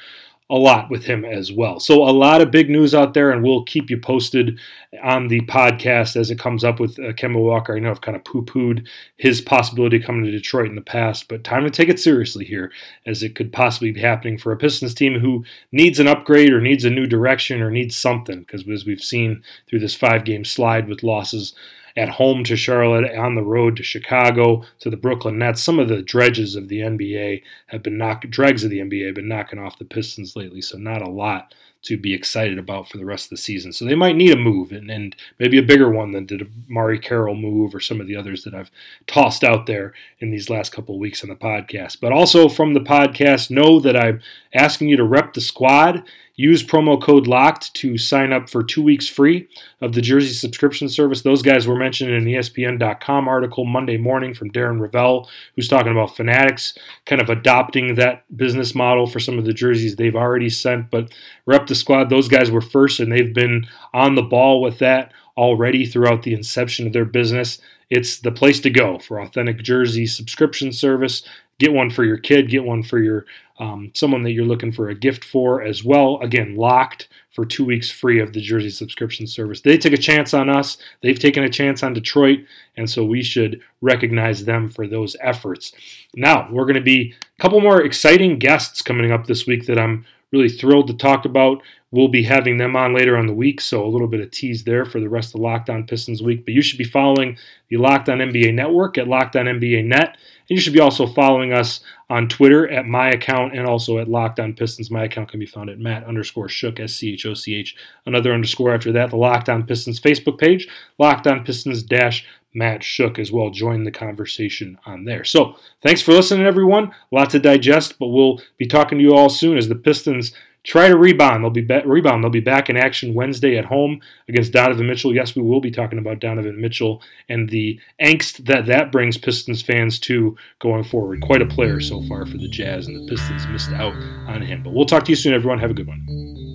a 0.50 0.56
lot 0.56 0.90
with 0.90 1.04
him 1.04 1.24
as 1.24 1.50
well. 1.50 1.80
So 1.80 2.02
a 2.02 2.12
lot 2.12 2.42
of 2.42 2.50
big 2.50 2.68
news 2.68 2.94
out 2.94 3.14
there, 3.14 3.30
and 3.30 3.42
we'll 3.42 3.64
keep 3.64 3.88
you 3.88 3.98
posted 3.98 4.58
on 5.02 5.28
the 5.28 5.40
podcast 5.42 6.16
as 6.16 6.30
it 6.30 6.38
comes 6.38 6.62
up 6.62 6.78
with 6.78 6.98
uh, 6.98 7.14
Kemba 7.14 7.42
Walker. 7.42 7.74
I 7.74 7.78
know 7.78 7.90
I've 7.90 8.02
kind 8.02 8.14
of 8.14 8.24
poo-pooed 8.24 8.86
his 9.16 9.40
possibility 9.40 9.98
coming 9.98 10.22
to 10.24 10.30
Detroit 10.30 10.68
in 10.68 10.74
the 10.74 10.82
past, 10.82 11.28
but 11.28 11.44
time 11.44 11.64
to 11.64 11.70
take 11.70 11.88
it 11.88 11.98
seriously 11.98 12.44
here, 12.44 12.70
as 13.06 13.22
it 13.22 13.34
could 13.34 13.54
possibly 13.54 13.90
be 13.90 14.02
happening 14.02 14.36
for 14.36 14.52
a 14.52 14.56
Pistons 14.56 14.94
team 14.94 15.18
who 15.18 15.44
needs 15.72 15.98
an 15.98 16.08
upgrade 16.08 16.52
or 16.52 16.60
needs 16.60 16.84
a 16.84 16.90
new 16.90 17.06
direction 17.06 17.62
or 17.62 17.70
needs 17.70 17.96
something. 17.96 18.40
Because 18.40 18.68
as 18.68 18.84
we've 18.84 19.00
seen 19.00 19.42
through 19.66 19.80
this 19.80 19.94
five-game 19.94 20.44
slide 20.44 20.88
with 20.88 21.02
losses 21.02 21.54
at 21.96 22.08
home 22.10 22.42
to 22.44 22.56
Charlotte, 22.56 23.16
on 23.16 23.34
the 23.34 23.42
road 23.42 23.76
to 23.76 23.82
Chicago, 23.82 24.64
to 24.80 24.90
the 24.90 24.96
Brooklyn 24.96 25.38
Nets. 25.38 25.62
Some 25.62 25.78
of 25.78 25.88
the 25.88 26.02
dredges 26.02 26.56
of 26.56 26.68
the 26.68 26.80
NBA 26.80 27.42
have 27.68 27.82
been 27.82 27.98
knocking, 27.98 28.30
dregs 28.30 28.64
of 28.64 28.70
the 28.70 28.80
NBA 28.80 29.06
have 29.06 29.14
been 29.14 29.28
knocking 29.28 29.58
off 29.58 29.78
the 29.78 29.84
Pistons 29.84 30.34
lately, 30.34 30.60
so 30.60 30.76
not 30.76 31.02
a 31.02 31.10
lot 31.10 31.54
to 31.84 31.98
be 31.98 32.14
excited 32.14 32.58
about 32.58 32.88
for 32.88 32.96
the 32.96 33.04
rest 33.04 33.26
of 33.26 33.30
the 33.30 33.36
season. 33.36 33.72
So 33.72 33.84
they 33.84 33.94
might 33.94 34.16
need 34.16 34.32
a 34.32 34.36
move 34.36 34.72
and, 34.72 34.90
and 34.90 35.14
maybe 35.38 35.58
a 35.58 35.62
bigger 35.62 35.90
one 35.90 36.12
than 36.12 36.24
did 36.24 36.42
a 36.42 36.46
Mari 36.66 36.98
Carroll 36.98 37.34
move 37.34 37.74
or 37.74 37.80
some 37.80 38.00
of 38.00 38.06
the 38.06 38.16
others 38.16 38.42
that 38.44 38.54
I've 38.54 38.70
tossed 39.06 39.44
out 39.44 39.66
there 39.66 39.92
in 40.18 40.30
these 40.30 40.48
last 40.48 40.72
couple 40.72 40.94
of 40.94 41.00
weeks 41.00 41.22
on 41.22 41.28
the 41.28 41.36
podcast. 41.36 42.00
But 42.00 42.12
also 42.12 42.48
from 42.48 42.72
the 42.72 42.80
podcast, 42.80 43.50
know 43.50 43.80
that 43.80 43.96
I'm 43.96 44.22
asking 44.54 44.88
you 44.88 44.96
to 44.96 45.04
rep 45.04 45.34
the 45.34 45.42
squad 45.42 46.02
Use 46.36 46.64
promo 46.64 47.00
code 47.00 47.28
LOCKED 47.28 47.72
to 47.74 47.96
sign 47.96 48.32
up 48.32 48.50
for 48.50 48.64
two 48.64 48.82
weeks 48.82 49.08
free 49.08 49.48
of 49.80 49.92
the 49.92 50.00
Jersey 50.00 50.32
subscription 50.32 50.88
service. 50.88 51.22
Those 51.22 51.42
guys 51.42 51.68
were 51.68 51.76
mentioned 51.76 52.10
in 52.10 52.16
an 52.16 52.24
ESPN.com 52.24 53.28
article 53.28 53.64
Monday 53.64 53.96
morning 53.96 54.34
from 54.34 54.50
Darren 54.50 54.80
Rovell, 54.80 55.28
who's 55.54 55.68
talking 55.68 55.92
about 55.92 56.16
Fanatics 56.16 56.76
kind 57.06 57.22
of 57.22 57.30
adopting 57.30 57.94
that 57.94 58.24
business 58.36 58.74
model 58.74 59.06
for 59.06 59.20
some 59.20 59.38
of 59.38 59.44
the 59.44 59.52
jerseys 59.52 59.94
they've 59.94 60.16
already 60.16 60.50
sent. 60.50 60.90
But 60.90 61.12
Rep 61.46 61.68
the 61.68 61.76
Squad, 61.76 62.10
those 62.10 62.26
guys 62.26 62.50
were 62.50 62.60
first, 62.60 62.98
and 62.98 63.12
they've 63.12 63.34
been 63.34 63.66
on 63.92 64.16
the 64.16 64.22
ball 64.22 64.60
with 64.60 64.80
that 64.80 65.12
already 65.36 65.86
throughout 65.86 66.22
the 66.22 66.34
inception 66.34 66.88
of 66.88 66.92
their 66.92 67.04
business. 67.04 67.60
It's 67.90 68.18
the 68.18 68.32
place 68.32 68.60
to 68.60 68.70
go 68.70 68.98
for 68.98 69.20
authentic 69.20 69.58
jersey 69.58 70.06
subscription 70.06 70.72
service. 70.72 71.22
Get 71.58 71.72
one 71.72 71.90
for 71.90 72.04
your 72.04 72.18
kid, 72.18 72.50
get 72.50 72.64
one 72.64 72.82
for 72.82 72.98
your 72.98 73.26
um, 73.58 73.92
someone 73.94 74.24
that 74.24 74.32
you're 74.32 74.44
looking 74.44 74.72
for 74.72 74.88
a 74.88 74.94
gift 74.94 75.24
for 75.24 75.62
as 75.62 75.84
well. 75.84 76.18
Again, 76.20 76.56
locked 76.56 77.08
for 77.30 77.44
two 77.44 77.64
weeks 77.64 77.90
free 77.90 78.20
of 78.20 78.32
the 78.32 78.40
Jersey 78.40 78.70
subscription 78.70 79.26
service. 79.26 79.60
They 79.60 79.78
took 79.78 79.92
a 79.92 79.98
chance 79.98 80.34
on 80.34 80.48
us. 80.48 80.76
They've 81.02 81.18
taken 81.18 81.44
a 81.44 81.48
chance 81.48 81.82
on 81.82 81.92
Detroit, 81.92 82.40
and 82.76 82.88
so 82.88 83.04
we 83.04 83.22
should 83.22 83.60
recognize 83.80 84.44
them 84.44 84.68
for 84.68 84.86
those 84.88 85.16
efforts. 85.20 85.72
Now, 86.14 86.48
we're 86.50 86.64
going 86.64 86.74
to 86.74 86.80
be 86.80 87.14
a 87.38 87.42
couple 87.42 87.60
more 87.60 87.82
exciting 87.82 88.38
guests 88.38 88.82
coming 88.82 89.12
up 89.12 89.26
this 89.26 89.46
week 89.46 89.66
that 89.66 89.78
I'm 89.78 90.04
really 90.34 90.48
thrilled 90.48 90.88
to 90.88 90.94
talk 90.94 91.24
about. 91.24 91.62
We'll 91.90 92.08
be 92.08 92.24
having 92.24 92.58
them 92.58 92.74
on 92.74 92.92
later 92.92 93.16
on 93.16 93.26
the 93.26 93.32
week, 93.32 93.60
so 93.60 93.84
a 93.84 93.86
little 93.86 94.08
bit 94.08 94.20
of 94.20 94.32
tease 94.32 94.64
there 94.64 94.84
for 94.84 94.98
the 94.98 95.08
rest 95.08 95.34
of 95.34 95.40
Locked 95.40 95.70
On 95.70 95.86
Pistons 95.86 96.22
week. 96.22 96.44
But 96.44 96.54
you 96.54 96.60
should 96.60 96.78
be 96.78 96.84
following 96.84 97.38
the 97.68 97.76
Locked 97.76 98.08
On 98.08 98.18
NBA 98.18 98.52
Network 98.52 98.98
at 98.98 99.06
Locked 99.06 99.36
On 99.36 99.46
NBA 99.46 99.84
Net, 99.84 100.08
and 100.08 100.56
you 100.56 100.58
should 100.58 100.72
be 100.72 100.80
also 100.80 101.06
following 101.06 101.52
us 101.52 101.80
on 102.10 102.28
Twitter 102.28 102.68
at 102.68 102.86
my 102.86 103.10
account 103.10 103.56
and 103.56 103.64
also 103.64 103.98
at 103.98 104.08
Locked 104.08 104.40
On 104.40 104.52
Pistons. 104.54 104.90
My 104.90 105.04
account 105.04 105.30
can 105.30 105.38
be 105.38 105.46
found 105.46 105.70
at 105.70 105.78
Matt 105.78 106.04
underscore 106.04 106.48
Schoch 106.48 106.80
S 106.80 106.94
C 106.94 107.12
H 107.12 107.26
O 107.26 107.34
C 107.34 107.54
H. 107.54 107.76
Another 108.06 108.34
underscore 108.34 108.74
after 108.74 108.90
that. 108.90 109.10
The 109.10 109.16
Locked 109.16 109.48
On 109.48 109.64
Pistons 109.64 110.00
Facebook 110.00 110.38
page, 110.38 110.66
Locked 110.98 111.28
On 111.28 111.44
Pistons 111.44 111.84
dash 111.84 112.26
Matt 112.54 112.80
Schoch 112.80 113.18
as 113.18 113.32
well. 113.32 113.50
Join 113.50 113.84
the 113.84 113.90
conversation 113.90 114.78
on 114.86 115.04
there. 115.04 115.24
So 115.24 115.56
thanks 115.82 116.00
for 116.00 116.12
listening, 116.12 116.46
everyone. 116.46 116.84
A 116.84 117.14
lot 117.14 117.30
to 117.30 117.38
digest, 117.38 117.98
but 117.98 118.08
we'll 118.08 118.40
be 118.56 118.66
talking 118.66 118.98
to 118.98 119.04
you 119.04 119.14
all 119.14 119.28
soon 119.28 119.58
as 119.58 119.68
the 119.68 119.74
Pistons 119.74 120.32
try 120.64 120.88
to 120.88 120.96
rebound. 120.96 121.44
They'll 121.44 121.50
be 121.50 121.60
ba- 121.60 121.82
rebound. 121.84 122.24
They'll 122.24 122.30
be 122.30 122.40
back 122.40 122.70
in 122.70 122.76
action 122.76 123.14
Wednesday 123.14 123.56
at 123.56 123.66
home 123.66 124.00
against 124.28 124.52
Donovan 124.52 124.86
Mitchell. 124.86 125.14
Yes, 125.14 125.36
we 125.36 125.42
will 125.42 125.60
be 125.60 125.70
talking 125.70 125.98
about 125.98 126.20
Donovan 126.20 126.60
Mitchell 126.60 127.02
and 127.28 127.48
the 127.50 127.78
angst 128.00 128.46
that 128.46 128.66
that 128.66 128.90
brings 128.90 129.18
Pistons 129.18 129.62
fans 129.62 129.98
to 130.00 130.36
going 130.60 130.84
forward. 130.84 131.20
Quite 131.20 131.42
a 131.42 131.46
player 131.46 131.80
so 131.80 132.02
far 132.02 132.24
for 132.26 132.38
the 132.38 132.48
Jazz, 132.48 132.86
and 132.86 132.96
the 132.96 133.14
Pistons 133.14 133.46
missed 133.46 133.72
out 133.72 133.94
on 134.26 134.42
him. 134.42 134.62
But 134.62 134.72
we'll 134.72 134.86
talk 134.86 135.04
to 135.04 135.12
you 135.12 135.16
soon, 135.16 135.34
everyone. 135.34 135.58
Have 135.58 135.70
a 135.70 135.74
good 135.74 135.86
one. 135.86 136.53